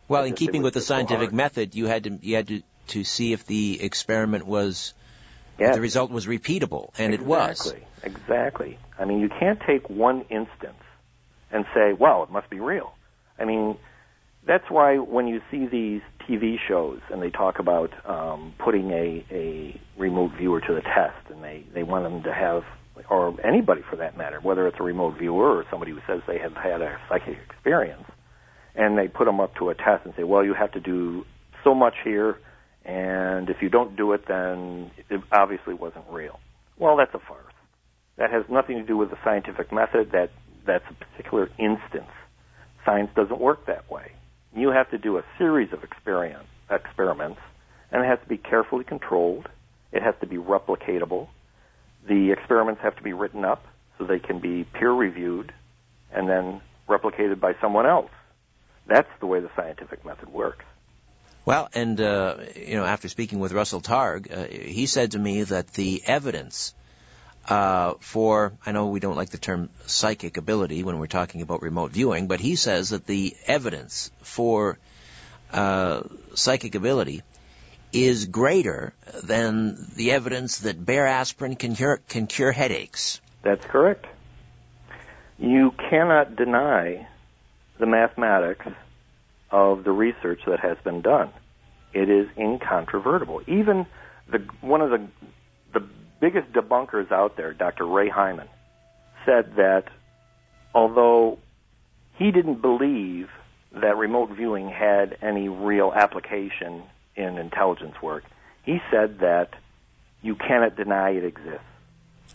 [0.09, 3.03] Well, in keeping with the scientific so method, you had to you had to to
[3.03, 4.93] see if the experiment was
[5.61, 5.75] Yes.
[5.75, 7.21] the result was repeatable, and exactly.
[7.21, 7.75] it was.
[8.03, 8.79] Exactly.
[8.97, 10.81] I mean, you can't take one instance
[11.51, 12.93] and say, well, it must be real.
[13.37, 13.77] I mean,
[14.45, 19.23] that's why when you see these TV shows and they talk about um, putting a,
[19.29, 22.63] a remote viewer to the test, and they, they want them to have,
[23.09, 26.39] or anybody for that matter, whether it's a remote viewer or somebody who says they
[26.39, 28.05] have had a psychic experience,
[28.73, 31.23] and they put them up to a test and say, well, you have to do
[31.63, 32.39] so much here,
[32.85, 36.39] and if you don't do it, then it obviously wasn't real.
[36.77, 37.53] Well, that's a farce.
[38.17, 40.11] That has nothing to do with the scientific method.
[40.11, 40.31] That
[40.65, 42.11] that's a particular instance.
[42.85, 44.11] Science doesn't work that way.
[44.55, 47.39] You have to do a series of experiments,
[47.91, 49.47] and it has to be carefully controlled.
[49.91, 51.27] It has to be replicatable.
[52.07, 53.63] The experiments have to be written up
[53.97, 55.53] so they can be peer reviewed
[56.11, 58.11] and then replicated by someone else.
[58.87, 60.65] That's the way the scientific method works.
[61.43, 65.43] Well, and uh, you know, after speaking with Russell Targ, uh, he said to me
[65.43, 66.73] that the evidence
[67.47, 71.61] uh, for I know we don't like the term psychic ability when we're talking about
[71.61, 74.77] remote viewing, but he says that the evidence for
[75.51, 76.03] uh,
[76.35, 77.23] psychic ability
[77.91, 83.19] is greater than the evidence that Bayer aspirin can cure can cure headaches.
[83.41, 84.05] That's correct.
[85.39, 87.07] You cannot deny
[87.79, 88.67] the mathematics
[89.51, 91.29] of the research that has been done.
[91.93, 93.41] It is incontrovertible.
[93.47, 93.85] Even
[94.29, 95.07] the one of the
[95.73, 95.85] the
[96.19, 97.85] biggest debunkers out there, Dr.
[97.85, 98.47] Ray Hyman,
[99.25, 99.85] said that
[100.73, 101.39] although
[102.17, 103.29] he didn't believe
[103.73, 106.83] that remote viewing had any real application
[107.15, 108.23] in intelligence work,
[108.63, 109.49] he said that
[110.21, 111.65] you cannot deny it exists.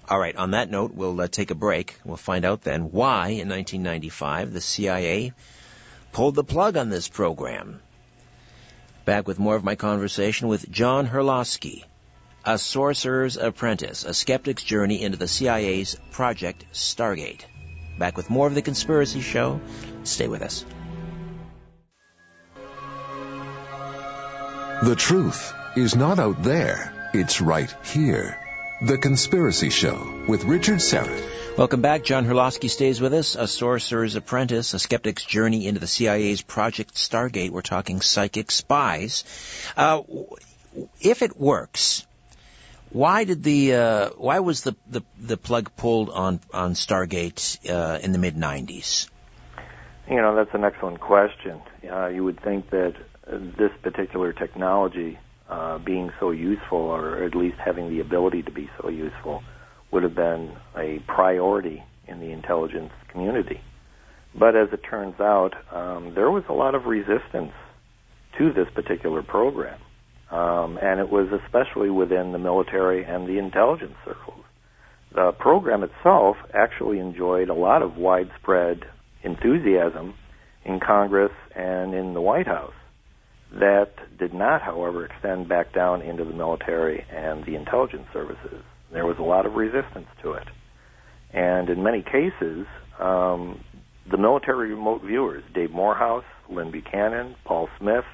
[0.08, 0.36] All right.
[0.36, 1.98] On that note, we'll uh, take a break.
[2.04, 5.32] We'll find out then why in 1995 the CIA
[6.16, 7.78] pulled the plug on this program.
[9.04, 11.84] Back with more of my conversation with John Herlosky,
[12.42, 17.42] a sorcerer's apprentice, a skeptic's journey into the CIA's Project Stargate.
[17.98, 19.60] Back with more of the Conspiracy Show.
[20.04, 20.64] Stay with us.
[24.84, 28.38] The truth is not out there, it's right here.
[28.80, 31.45] The Conspiracy Show with Richard Syrett.
[31.56, 32.04] Welcome back.
[32.04, 36.92] John Herlosky stays with us, a sorcerer's apprentice, a skeptic's journey into the CIA's Project
[36.96, 37.48] Stargate.
[37.48, 39.24] We're talking psychic spies.
[39.74, 40.02] Uh,
[41.00, 42.06] if it works,
[42.90, 48.00] why did the uh, why was the, the, the plug pulled on on Stargate uh,
[48.00, 49.08] in the mid '90s?
[50.10, 51.62] You know, that's an excellent question.
[51.90, 57.56] Uh, you would think that this particular technology, uh, being so useful, or at least
[57.56, 59.42] having the ability to be so useful,
[59.96, 63.62] would have been a priority in the intelligence community.
[64.38, 67.52] But as it turns out, um, there was a lot of resistance
[68.36, 69.80] to this particular program.
[70.30, 74.44] Um, and it was especially within the military and the intelligence circles.
[75.14, 78.82] The program itself actually enjoyed a lot of widespread
[79.22, 80.12] enthusiasm
[80.66, 82.74] in Congress and in the White House.
[83.50, 88.62] That did not, however, extend back down into the military and the intelligence services.
[88.92, 90.46] There was a lot of resistance to it.
[91.32, 92.66] And in many cases,
[93.00, 93.60] um,
[94.10, 98.04] the military remote viewers, Dave Morehouse, Lynn Buchanan, Paul Smith,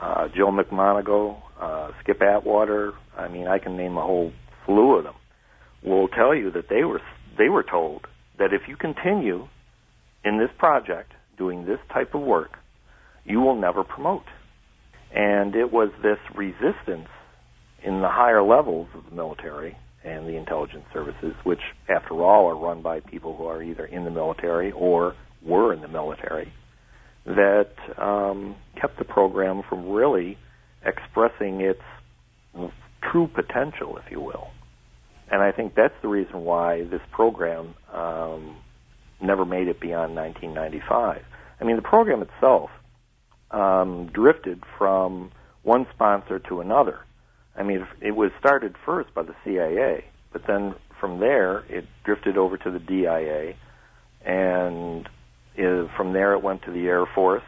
[0.00, 4.32] uh, Joe McMoneagle, uh, Skip Atwater, I mean, I can name a whole
[4.64, 5.14] slew of them,
[5.84, 7.00] will tell you that they were,
[7.36, 8.06] they were told
[8.38, 9.46] that if you continue
[10.24, 12.52] in this project doing this type of work,
[13.24, 14.24] you will never promote.
[15.14, 17.08] And it was this resistance
[17.84, 22.56] in the higher levels of the military and the intelligence services, which, after all, are
[22.56, 26.52] run by people who are either in the military or were in the military,
[27.26, 30.38] that um, kept the program from really
[30.84, 31.82] expressing its
[33.10, 34.48] true potential, if you will.
[35.30, 38.56] And I think that's the reason why this program um,
[39.20, 41.22] never made it beyond 1995.
[41.60, 42.70] I mean, the program itself
[43.50, 45.30] um, drifted from
[45.62, 47.00] one sponsor to another.
[47.60, 52.38] I mean, it was started first by the CIA, but then from there it drifted
[52.38, 53.54] over to the DIA,
[54.24, 55.06] and
[55.94, 57.42] from there it went to the Air Force,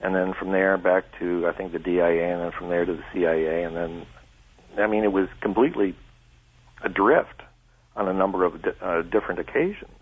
[0.00, 2.94] and then from there back to I think the DIA, and then from there to
[2.94, 4.06] the CIA, and then
[4.78, 5.94] I mean it was completely
[6.82, 7.42] adrift
[7.94, 9.92] on a number of uh, different occasions.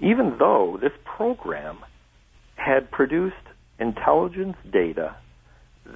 [0.00, 1.80] Even though this program
[2.56, 3.36] had produced
[3.78, 5.16] intelligence data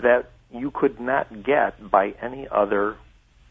[0.03, 2.97] that you could not get by any other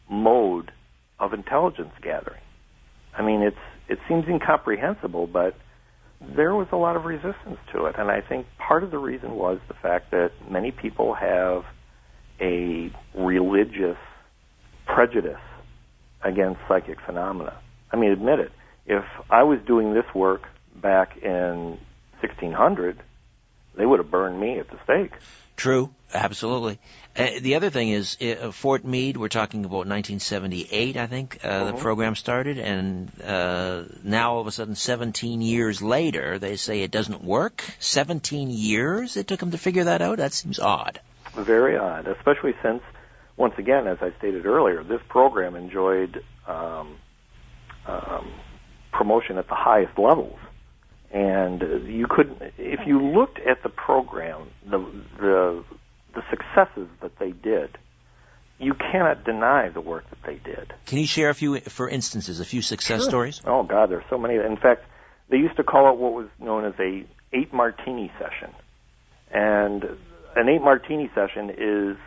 [0.09, 0.71] mode
[1.19, 2.41] of intelligence gathering.
[3.15, 5.55] I mean, it's it seems incomprehensible, but
[6.21, 9.35] there was a lot of resistance to it, and I think part of the reason
[9.35, 11.65] was the fact that many people have
[12.39, 13.97] a religious
[14.85, 15.41] prejudice
[16.23, 17.57] against psychic phenomena.
[17.91, 18.51] I mean, admit it.
[18.85, 20.43] If I was doing this work
[20.75, 21.77] back in
[22.21, 23.01] 1600,
[23.75, 25.11] they would have burned me at the stake.
[25.55, 26.79] True, absolutely.
[27.15, 29.17] Uh, the other thing is uh, Fort Meade.
[29.17, 31.79] We're talking about 1978, I think uh, the Mhm.
[31.79, 36.89] program started, and uh, now all of a sudden, 17 years later, they say it
[36.91, 37.63] doesn't work.
[37.79, 40.17] 17 years it took them to figure that out.
[40.17, 40.99] That seems odd.
[41.35, 42.81] Very odd, especially since,
[43.37, 46.97] once again, as I stated earlier, this program enjoyed um,
[47.85, 48.27] um,
[48.91, 50.37] promotion at the highest levels.
[51.13, 54.79] And uh, you could, if you looked at the program, the
[55.19, 55.63] the
[56.15, 57.77] the successes that they did,
[58.59, 60.73] you cannot deny the work that they did.
[60.87, 63.09] Can you share a few, for instances, a few success Sure.
[63.09, 63.41] stories?
[63.45, 64.35] Oh God, there's so many.
[64.35, 64.85] In fact,
[65.29, 68.53] they used to call it what was known as a eight martini session,
[69.31, 69.83] and
[70.35, 71.97] an eight martini session is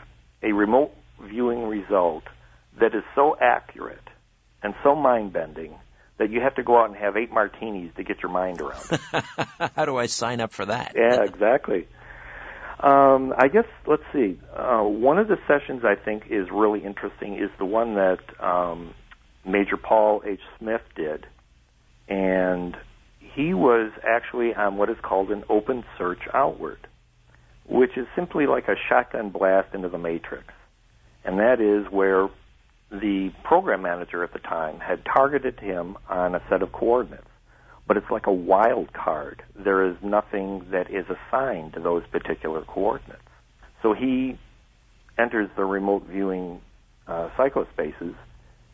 [0.42, 0.92] a remote
[1.22, 2.24] viewing result
[2.80, 4.08] that is so accurate
[4.62, 5.74] and so mind bending
[6.18, 9.00] that you have to go out and have eight martinis to get your mind around.
[9.76, 10.94] How do I sign up for that?
[10.96, 11.86] yeah, exactly.
[12.80, 14.38] Um, I guess let's see.
[14.54, 18.94] Uh, one of the sessions I think is really interesting is the one that um,
[19.46, 20.40] Major Paul H.
[20.58, 21.26] Smith did,
[22.06, 22.76] and
[23.18, 26.86] he was actually on what is called an open search outward,
[27.66, 30.52] which is simply like a shotgun blast into the matrix,
[31.24, 32.28] and that is where
[32.90, 37.26] the program manager at the time had targeted him on a set of coordinates
[37.86, 39.42] but it's like a wild card.
[39.54, 43.22] There is nothing that is assigned to those particular coordinates.
[43.82, 44.38] So he
[45.18, 46.60] enters the remote viewing
[47.06, 48.16] uh, psychospaces,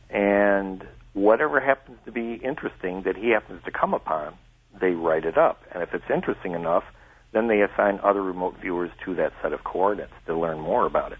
[0.08, 4.34] and whatever happens to be interesting that he happens to come upon,
[4.80, 5.60] they write it up.
[5.72, 6.84] And if it's interesting enough,
[7.32, 11.12] then they assign other remote viewers to that set of coordinates to learn more about
[11.12, 11.18] it.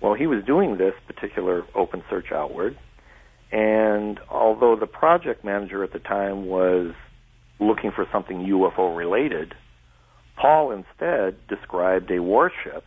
[0.00, 2.78] Well, he was doing this particular open search outward,
[3.50, 6.94] and although the project manager at the time was
[7.58, 9.54] looking for something UFO related,
[10.36, 12.84] Paul instead described a warship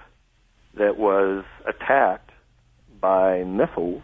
[0.78, 2.32] that was attacked
[3.02, 4.04] by missiles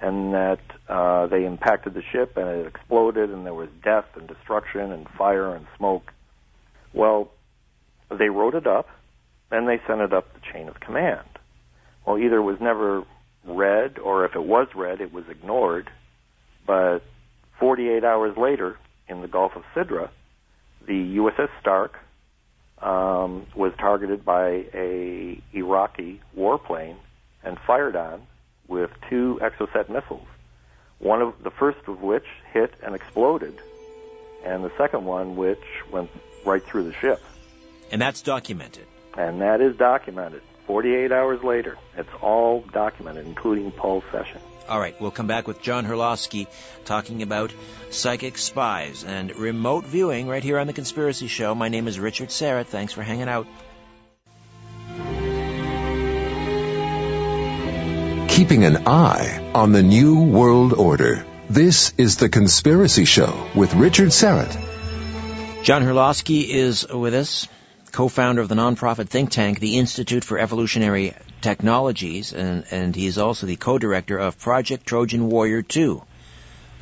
[0.00, 4.26] and that uh, they impacted the ship and it exploded and there was death and
[4.26, 6.12] destruction and fire and smoke.
[6.94, 7.30] Well,
[8.08, 8.88] they wrote it up
[9.50, 11.28] and they sent it up the chain of command.
[12.10, 13.04] Well, either was never
[13.44, 15.88] read, or if it was read, it was ignored.
[16.66, 17.04] But
[17.60, 18.76] 48 hours later,
[19.08, 20.08] in the Gulf of Sidra,
[20.84, 21.96] the USS Stark
[22.82, 26.96] um, was targeted by a Iraqi warplane
[27.44, 28.22] and fired on
[28.66, 30.26] with two Exocet missiles.
[30.98, 33.54] One of the first of which hit and exploded,
[34.44, 36.10] and the second one which went
[36.44, 37.22] right through the ship.
[37.92, 38.86] And that's documented.
[39.16, 40.42] And that is documented.
[40.70, 44.40] 48 hours later, it's all documented, including Paul's session.
[44.68, 46.46] All right, we'll come back with John Herlosky
[46.84, 47.52] talking about
[47.90, 51.56] psychic spies and remote viewing right here on The Conspiracy Show.
[51.56, 52.66] My name is Richard Syrett.
[52.66, 53.48] Thanks for hanging out.
[58.28, 61.26] Keeping an eye on the New World Order.
[61.48, 64.52] This is The Conspiracy Show with Richard Syrett.
[65.64, 67.48] John Herlosky is with us,
[67.90, 73.18] co-founder of the nonprofit think tank, the Institute for Evolutionary Technologies, and, and he is
[73.18, 76.02] also the co-director of Project Trojan Warrior 2,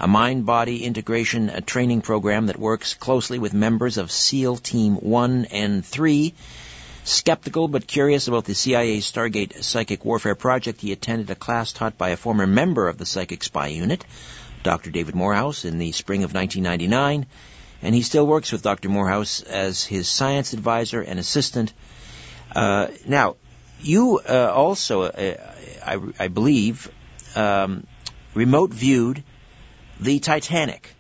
[0.01, 5.47] a mind-body integration uh, training program that works closely with members of SEAL Team 1
[5.47, 6.35] and 3.
[7.05, 11.99] Skeptical but curious about the CIA's Stargate Psychic Warfare Project, he attended a class taught
[11.99, 14.05] by a former member of the Psychic Spy Unit,
[14.63, 14.91] Dr.
[14.91, 17.27] David Morehouse, in the spring of 1999
[17.83, 18.89] and he still works with Dr.
[18.89, 21.73] Morehouse as his science advisor and assistant.
[22.55, 23.37] Uh, now,
[23.81, 25.37] you uh, also, uh,
[25.85, 26.91] I, I, believe,
[27.37, 27.87] um,
[28.35, 29.23] remote viewed
[30.01, 30.95] the Titanic.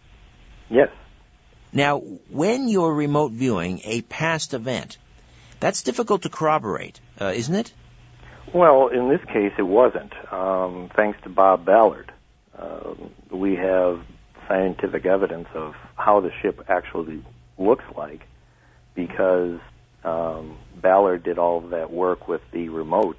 [0.68, 0.90] Yes.
[1.72, 4.98] Now, when you're remote viewing a past event,
[5.61, 7.72] that's difficult to corroborate, uh, isn't it?
[8.55, 10.12] Well, in this case, it wasn't.
[10.32, 12.12] Um, thanks to Bob Ballard,
[12.59, 14.00] um, we have
[14.46, 17.22] scientific evidence of how the ship actually
[17.59, 18.22] looks like
[18.94, 19.61] because
[20.05, 23.16] um, Ballard did all of that work with the remotes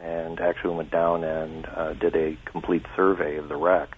[0.00, 3.96] and actually went down and uh, did a complete survey of the wreck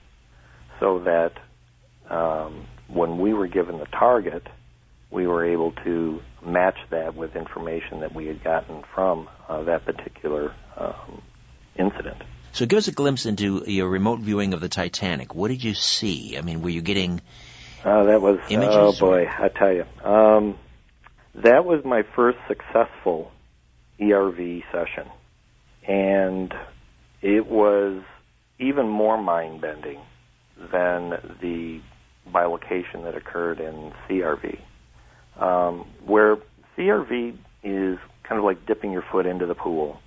[0.80, 1.32] so that
[2.10, 4.46] um, when we were given the target,
[5.10, 9.84] we were able to match that with information that we had gotten from uh, that
[9.86, 11.22] particular um,
[11.76, 12.22] incident.
[12.52, 15.34] So give us a glimpse into your remote viewing of the Titanic.
[15.34, 16.36] What did you see?
[16.36, 17.20] I mean, were you getting
[17.84, 18.74] uh, that was images?
[18.74, 20.58] oh boy, I tell you, um,
[21.34, 23.30] that was my first successful
[24.00, 25.10] ERV session,
[25.86, 26.54] and
[27.20, 28.02] it was
[28.58, 30.00] even more mind bending
[30.56, 31.10] than
[31.40, 31.80] the
[32.30, 34.58] bilocation that occurred in CRV,
[35.38, 36.36] um, where
[36.76, 40.00] CRV is kind of like dipping your foot into the pool.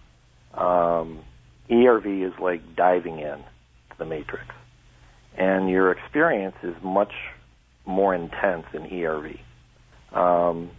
[0.53, 1.19] Um,
[1.69, 4.47] ERV is like diving in to the matrix,
[5.37, 7.11] and your experience is much
[7.87, 9.39] more intense in ERV.
[10.13, 10.69] Um,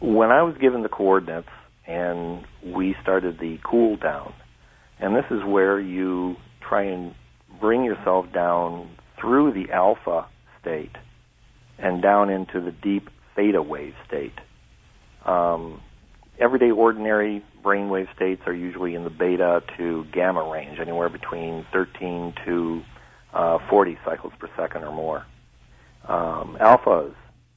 [0.00, 1.48] when I was given the coordinates
[1.86, 4.32] and we started the cool down,
[4.98, 6.36] and this is where you
[6.66, 7.14] try and
[7.60, 10.26] bring yourself down through the alpha
[10.60, 10.96] state
[11.78, 14.38] and down into the deep theta wave state.
[15.24, 15.80] Um,
[16.38, 22.34] everyday ordinary brainwave states are usually in the beta to gamma range, anywhere between 13
[22.46, 22.82] to
[23.34, 25.26] uh, 40 cycles per second or more.
[26.08, 27.14] Um, alphas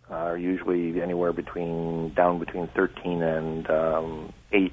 [0.09, 4.71] are usually anywhere between down between 13 and um, 8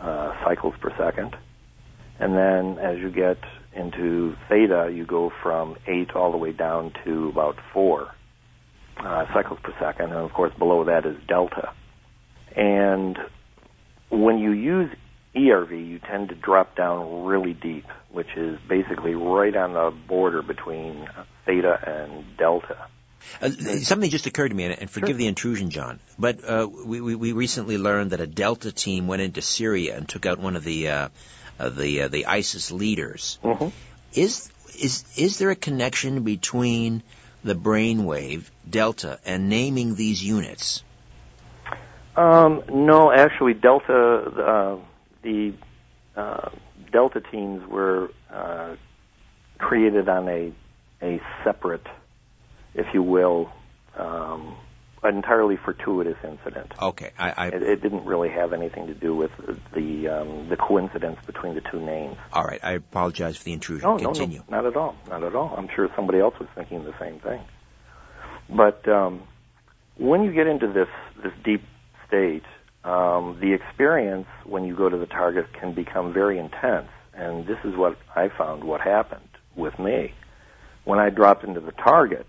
[0.00, 1.36] uh, cycles per second.
[2.20, 3.38] And then as you get
[3.74, 8.08] into theta, you go from 8 all the way down to about 4
[8.98, 10.06] uh, cycles per second.
[10.06, 11.72] And of course, below that is delta.
[12.56, 13.18] And
[14.10, 14.90] when you use
[15.36, 20.42] ERV, you tend to drop down really deep, which is basically right on the border
[20.42, 21.06] between
[21.48, 22.76] theta and delta.
[23.40, 25.16] Uh, something just occurred to me, and forgive sure.
[25.16, 25.98] the intrusion, John.
[26.18, 30.26] But uh, we, we recently learned that a Delta team went into Syria and took
[30.26, 31.08] out one of the uh,
[31.58, 33.38] uh, the uh, the ISIS leaders.
[33.42, 33.68] Mm-hmm.
[34.12, 37.02] Is is is there a connection between
[37.44, 40.82] the brainwave Delta and naming these units?
[42.16, 44.76] Um, no, actually, Delta uh,
[45.22, 45.54] the
[46.90, 48.10] Delta teams were
[49.58, 50.52] created on a
[51.02, 51.86] a separate
[52.78, 53.50] if you will,
[53.96, 54.56] um,
[55.04, 56.72] entirely fortuitous incident.
[56.80, 59.30] Okay, I, I it, it, didn't really have anything to do with
[59.74, 62.16] the um, the coincidence between the two names.
[62.32, 63.88] All right, I apologize for the intrusion.
[63.88, 64.38] No, Continue.
[64.48, 65.54] no, no, not at all, not at all.
[65.56, 67.40] I'm sure somebody else was thinking the same thing.
[68.48, 69.22] But um,
[69.96, 70.88] when you get into this
[71.22, 71.62] this deep
[72.06, 72.44] state,
[72.84, 77.58] um, the experience when you go to the target can become very intense, and this
[77.64, 78.64] is what I found.
[78.64, 80.14] What happened with me
[80.88, 82.26] when I dropped into the target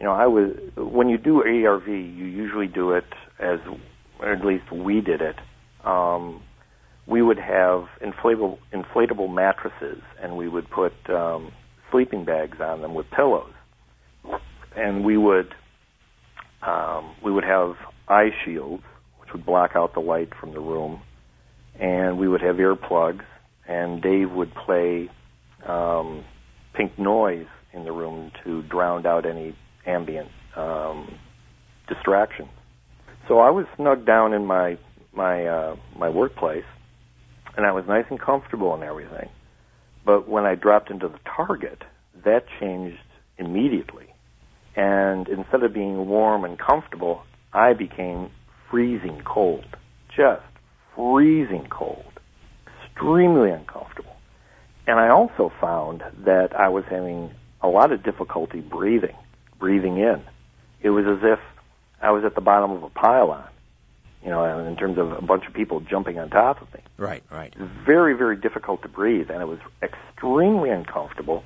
[0.00, 3.04] you know, I was when you do ARV, you usually do it
[3.38, 3.58] as,
[4.18, 5.36] or at least we did it.
[5.84, 6.42] Um,
[7.06, 11.52] we would have inflatable inflatable mattresses, and we would put um,
[11.90, 13.52] sleeping bags on them with pillows,
[14.74, 15.54] and we would
[16.62, 17.74] um, we would have
[18.08, 18.82] eye shields,
[19.20, 21.02] which would block out the light from the room,
[21.78, 23.24] and we would have earplugs,
[23.68, 25.10] and Dave would play
[25.66, 26.24] um,
[26.74, 29.56] pink noise in the room to drown out any
[29.86, 31.14] ambient um,
[31.88, 32.48] distraction.
[33.28, 34.78] So I was snug down in my
[35.12, 36.64] my uh, my workplace,
[37.56, 39.28] and I was nice and comfortable and everything.
[40.04, 41.82] But when I dropped into the target,
[42.24, 42.98] that changed
[43.38, 44.06] immediately.
[44.76, 48.30] And instead of being warm and comfortable, I became
[48.70, 49.66] freezing cold.
[50.16, 50.42] Just
[50.94, 52.20] freezing cold.
[52.66, 54.16] Extremely uncomfortable.
[54.86, 57.30] And I also found that I was having
[57.62, 59.16] a lot of difficulty breathing
[59.60, 60.20] breathing in.
[60.82, 61.38] It was as if
[62.02, 63.46] I was at the bottom of a pylon,
[64.24, 66.80] you know, in terms of a bunch of people jumping on top of me.
[66.96, 67.54] Right, right.
[67.86, 71.44] Very, very difficult to breathe, and it was extremely uncomfortable,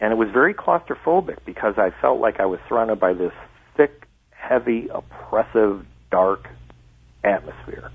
[0.00, 3.32] and it was very claustrophobic because I felt like I was surrounded by this
[3.76, 6.48] thick, heavy, oppressive, dark
[7.24, 7.90] atmosphere.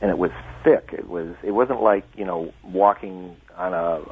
[0.00, 0.30] And it was
[0.62, 0.90] thick.
[0.92, 1.34] It was.
[1.42, 4.02] It wasn't like you know walking on a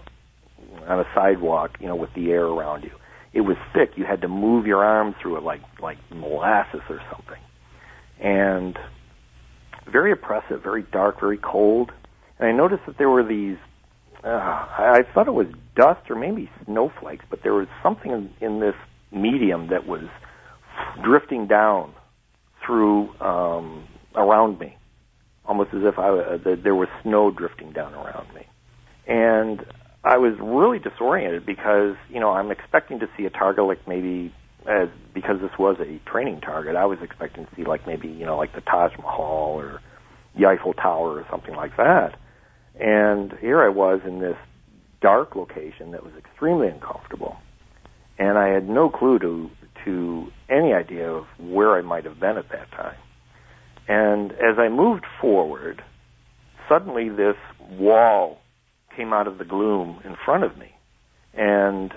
[0.86, 2.90] on a sidewalk, you know, with the air around you
[3.36, 3.90] it was thick.
[3.96, 7.40] You had to move your arm through it like like molasses or something,
[8.18, 8.78] and
[9.92, 11.92] very oppressive, very dark, very cold.
[12.38, 13.58] And I noticed that there were these.
[14.24, 15.46] Uh, I, thought it was
[15.76, 18.74] dust or maybe snowflakes, but there was something in, in this
[19.12, 20.08] medium that was
[21.04, 21.92] drifting down
[22.64, 23.86] through um,
[24.16, 24.76] around me,
[25.44, 28.46] almost as if I, uh, there was snow drifting down around me.
[29.06, 29.64] And
[30.07, 34.32] I was really disoriented because you know I'm expecting to see a target like maybe
[34.64, 36.76] as because this was a training target.
[36.76, 39.80] I was expecting to see like maybe you know like the Taj Mahal or
[40.38, 42.16] the Eiffel Tower or something like that.
[42.78, 44.36] And here I was in this
[45.00, 47.36] dark location that was extremely uncomfortable,
[48.16, 49.50] and I had no clue to
[49.84, 52.96] to any idea of where I might have been at that time.
[53.88, 55.82] And as I moved forward,
[56.68, 57.36] suddenly this
[57.72, 58.38] wall
[58.97, 60.72] came out of the gloom in front of me,
[61.34, 61.92] and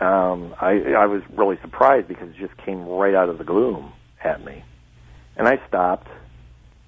[0.00, 3.92] um, I, I was really surprised because it just came right out of the gloom
[4.22, 4.64] at me,
[5.36, 6.08] and I stopped,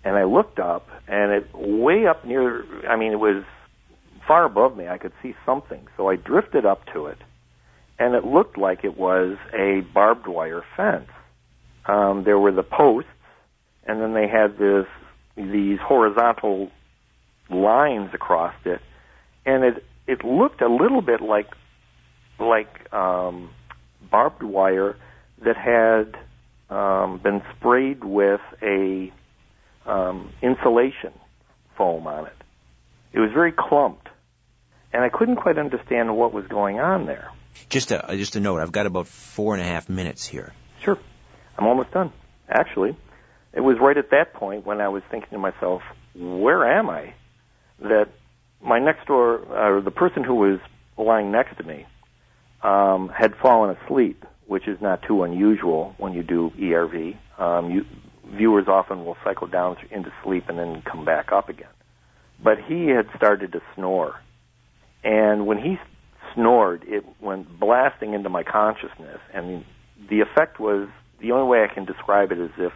[0.05, 2.65] and I looked up, and it way up near.
[2.89, 3.45] I mean, it was
[4.27, 4.89] far above me.
[4.89, 7.19] I could see something, so I drifted up to it,
[7.99, 11.09] and it looked like it was a barbed wire fence.
[11.87, 13.11] Um, there were the posts,
[13.85, 14.87] and then they had this
[15.37, 16.71] these horizontal
[17.51, 18.81] lines across it,
[19.45, 21.49] and it it looked a little bit like
[22.39, 23.51] like um,
[24.11, 24.97] barbed wire
[25.45, 26.17] that had
[26.75, 29.13] um, been sprayed with a
[29.87, 31.13] um, insulation
[31.77, 32.37] foam on it.
[33.13, 34.09] It was very clumped,
[34.93, 37.31] and I couldn't quite understand what was going on there.
[37.69, 38.61] Just a just a note.
[38.61, 40.53] I've got about four and a half minutes here.
[40.83, 40.99] Sure,
[41.59, 42.13] I'm almost done.
[42.49, 42.97] Actually,
[43.53, 45.83] it was right at that point when I was thinking to myself,
[46.15, 47.15] "Where am I?"
[47.81, 48.09] That
[48.63, 50.61] my next door, or uh, the person who was
[50.97, 51.87] lying next to me,
[52.63, 57.17] um, had fallen asleep, which is not too unusual when you do ERV.
[57.39, 57.85] Um, you,
[58.27, 61.69] viewers often will cycle down into sleep and then come back up again.
[62.43, 64.21] But he had started to snore.
[65.05, 65.79] And when he
[66.35, 69.19] snored, it went blasting into my consciousness.
[69.35, 69.65] And
[70.09, 70.89] the effect was
[71.21, 72.73] the only way I can describe it is if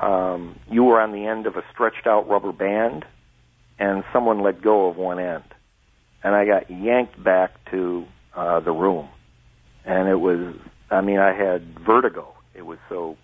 [0.00, 3.04] um, you were on the end of a stretched out rubber band
[3.78, 5.44] and someone let go of one end.
[6.22, 8.04] And I got yanked back to
[8.34, 9.08] uh, the room.
[9.84, 10.54] And it was,
[10.90, 12.34] I mean, I had vertigo.
[12.54, 13.16] It was so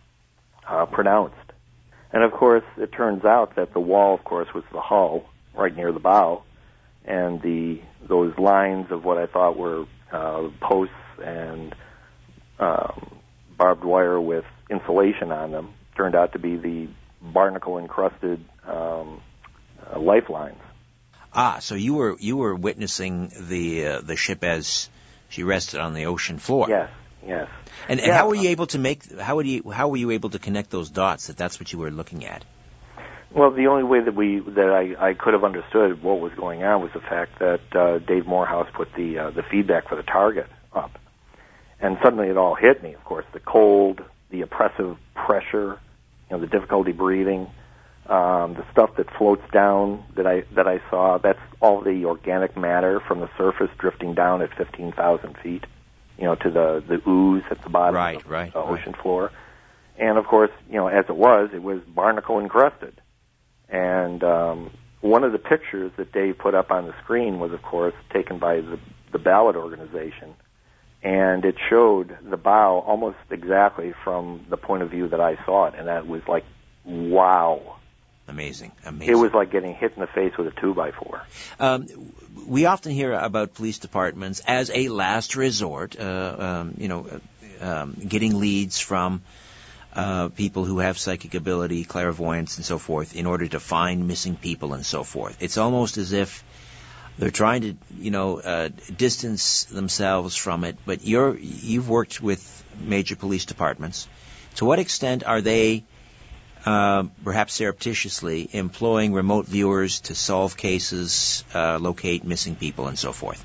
[0.69, 1.37] uh, pronounced.
[2.13, 5.25] And of course, it turns out that the wall, of course, was the hull
[5.57, 6.43] right near the bow,
[7.05, 10.95] and the those lines of what I thought were uh, posts
[11.25, 11.75] and
[12.59, 13.21] um,
[13.57, 16.89] barbed wire with insulation on them turned out to be the
[17.21, 19.21] barnacle encrusted um,
[19.95, 20.59] uh, lifelines.
[21.35, 24.91] Ah, so you were you were witnessing the uh, the ship as
[25.29, 26.67] she rested on the ocean floor.
[26.69, 26.91] Yes,
[27.27, 27.49] yes.
[27.89, 28.19] And, and Yeah.
[28.19, 30.71] how were you able to make how would you how were you able to connect
[30.71, 32.45] those dots that that's what you were looking at?
[33.35, 36.63] Well, the only way that we that I, I could have understood what was going
[36.65, 40.03] on was the fact that uh, Dave Morehouse put the uh, the feedback for the
[40.03, 40.99] target up,
[41.81, 42.93] and suddenly it all hit me.
[42.93, 45.79] Of course, the cold, the oppressive pressure,
[46.29, 47.49] you know, the difficulty breathing,
[48.07, 51.19] um, the stuff that floats down that I that I saw.
[51.19, 55.65] That's all the organic matter from the surface drifting down at fifteen thousand feet,
[56.19, 58.81] you know, to the the ooze at the bottom Right, of right, the right.
[58.81, 59.31] ocean floor.
[59.99, 63.01] And of course, you know, as it was, it was barnacle encrusted.
[63.69, 67.63] And um, one of the pictures that Dave put up on the screen was, of
[67.63, 68.79] course, taken by the,
[69.13, 70.35] the Ballard organization.
[71.03, 75.67] And it showed the bow almost exactly from the point of view that I saw
[75.67, 75.75] it.
[75.77, 76.45] And that was like,
[76.85, 77.77] wow.
[78.29, 79.13] Amazing, amazing.
[79.13, 81.23] It was like getting hit in the face with a two by four.
[81.59, 81.89] Um,
[82.47, 85.99] we often hear about police departments as a last resort.
[85.99, 87.07] Uh, um, you know,
[87.61, 89.23] uh, um, getting leads from
[89.95, 94.37] uh, people who have psychic ability, clairvoyance, and so forth, in order to find missing
[94.37, 95.37] people and so forth.
[95.43, 96.45] It's almost as if
[97.19, 100.77] they're trying to, you know, uh, distance themselves from it.
[100.87, 104.09] But you're you've worked with major police departments.
[104.57, 105.85] To what extent are they?
[106.65, 113.13] Uh, perhaps surreptitiously, employing remote viewers to solve cases, uh, locate missing people, and so
[113.13, 113.45] forth.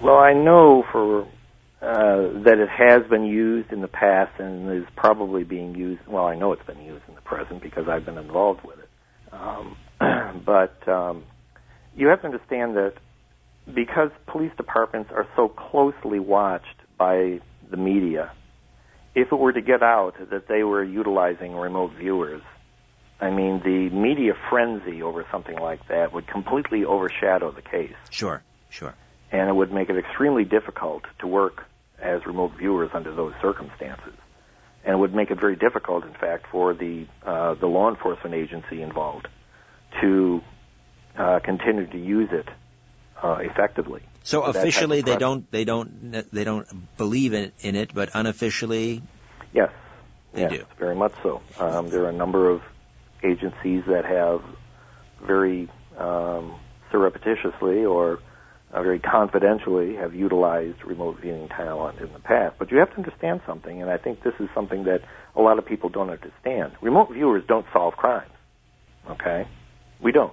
[0.00, 1.22] Well, I know for
[1.82, 6.06] uh, that it has been used in the past and is probably being used.
[6.06, 8.88] Well, I know it's been used in the present because I've been involved with it.
[9.32, 9.76] Um,
[10.46, 11.24] but um,
[11.96, 12.94] you have to understand that
[13.72, 16.66] because police departments are so closely watched
[16.96, 18.32] by the media,
[19.14, 22.42] if it were to get out that they were utilizing remote viewers,
[23.20, 28.42] I mean, the media frenzy over something like that would completely overshadow the case Sure,
[28.70, 28.94] sure.
[29.30, 31.64] and it would make it extremely difficult to work
[32.00, 34.14] as remote viewers under those circumstances.
[34.84, 38.34] And it would make it very difficult, in fact, for the uh, the law enforcement
[38.34, 39.28] agency involved
[40.00, 40.40] to
[41.16, 42.48] uh, continue to use it
[43.22, 44.02] uh, effectively.
[44.24, 46.66] So officially, they don't, they don't, they don't
[46.96, 49.02] believe in, in it, but unofficially,
[49.52, 49.70] Yes,
[50.32, 50.64] They yes, do.
[50.78, 51.42] very much so.
[51.58, 52.62] Um, there are a number of
[53.22, 54.42] agencies that have
[55.20, 55.68] very
[55.98, 56.54] um,
[56.90, 58.18] surreptitiously or
[58.72, 62.56] uh, very confidentially have utilized remote viewing talent in the past.
[62.58, 65.02] But you have to understand something, and I think this is something that
[65.36, 66.72] a lot of people don't understand.
[66.80, 68.30] Remote viewers don't solve crimes.
[69.10, 69.46] Okay,
[70.00, 70.32] we don't.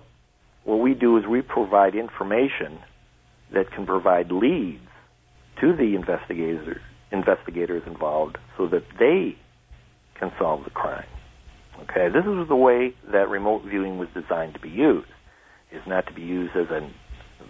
[0.64, 2.80] What we do is we provide information
[3.52, 4.88] that can provide leads
[5.62, 6.82] to the investigators
[7.12, 9.36] investigators involved so that they
[10.16, 11.08] can solve the crime.
[11.82, 15.08] Okay, this is the way that remote viewing was designed to be used.
[15.72, 16.90] Is not to be used as a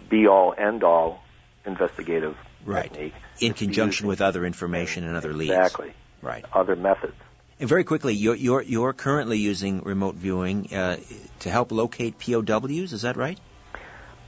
[0.10, 1.24] be all end all
[1.66, 2.36] investigative
[2.66, 2.92] Right.
[2.92, 3.14] technique.
[3.40, 5.52] in It's conjunction with other information and other leads.
[5.54, 6.44] exactly Right.
[6.54, 7.16] other methods.
[7.60, 10.98] And very quickly, you're, you're, you're currently using remote viewing uh,
[11.40, 13.38] to help locate POWs, is that right?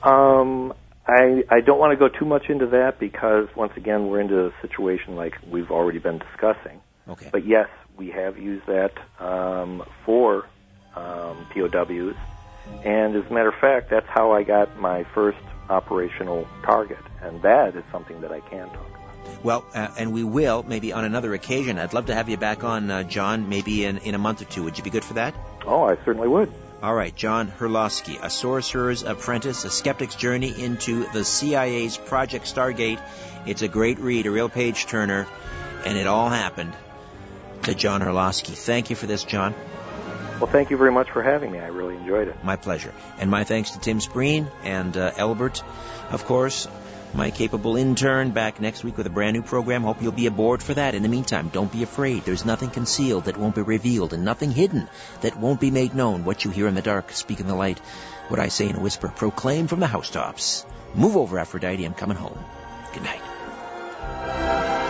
[0.02, 0.74] Um,
[1.06, 4.46] I, I don't want to go too much into that because, once again, we're into
[4.46, 6.80] a situation like we've already been discussing.
[7.08, 7.28] Okay.
[7.32, 10.46] But yes, we have used that um, for
[10.94, 12.14] um, POWs.
[12.84, 15.38] And as a matter of fact, that's how I got my first
[15.68, 16.98] operational target.
[17.20, 19.44] And that is something that I can talk about.
[19.44, 21.78] Well, uh, and we will maybe on another occasion.
[21.78, 24.44] I'd love to have you back on, uh, John, maybe in, in a month or
[24.44, 24.62] two.
[24.62, 25.34] Would you be good for that?
[25.66, 26.52] Oh, I certainly would.
[26.82, 33.00] All right, John Herlosky, a sorcerer's apprentice, a skeptic's journey into the CIA's Project Stargate.
[33.46, 35.28] It's a great read, a real page turner,
[35.84, 36.72] and it all happened
[37.62, 38.56] to John Herlosky.
[38.56, 39.54] Thank you for this, John.
[40.40, 41.60] Well, thank you very much for having me.
[41.60, 42.42] I really enjoyed it.
[42.42, 42.92] My pleasure.
[43.16, 45.62] And my thanks to Tim Spreen and uh, Elbert,
[46.10, 46.66] of course,
[47.14, 49.82] my capable intern, back next week with a brand new program.
[49.82, 50.94] Hope you'll be aboard for that.
[50.94, 52.24] In the meantime, don't be afraid.
[52.24, 54.88] There's nothing concealed that won't be revealed and nothing hidden
[55.20, 56.24] that won't be made known.
[56.24, 57.78] What you hear in the dark, speak in the light.
[58.28, 60.64] What I say in a whisper, proclaim from the housetops.
[60.94, 61.84] Move over, Aphrodite.
[61.84, 62.38] I'm coming home.
[62.92, 64.81] Good night.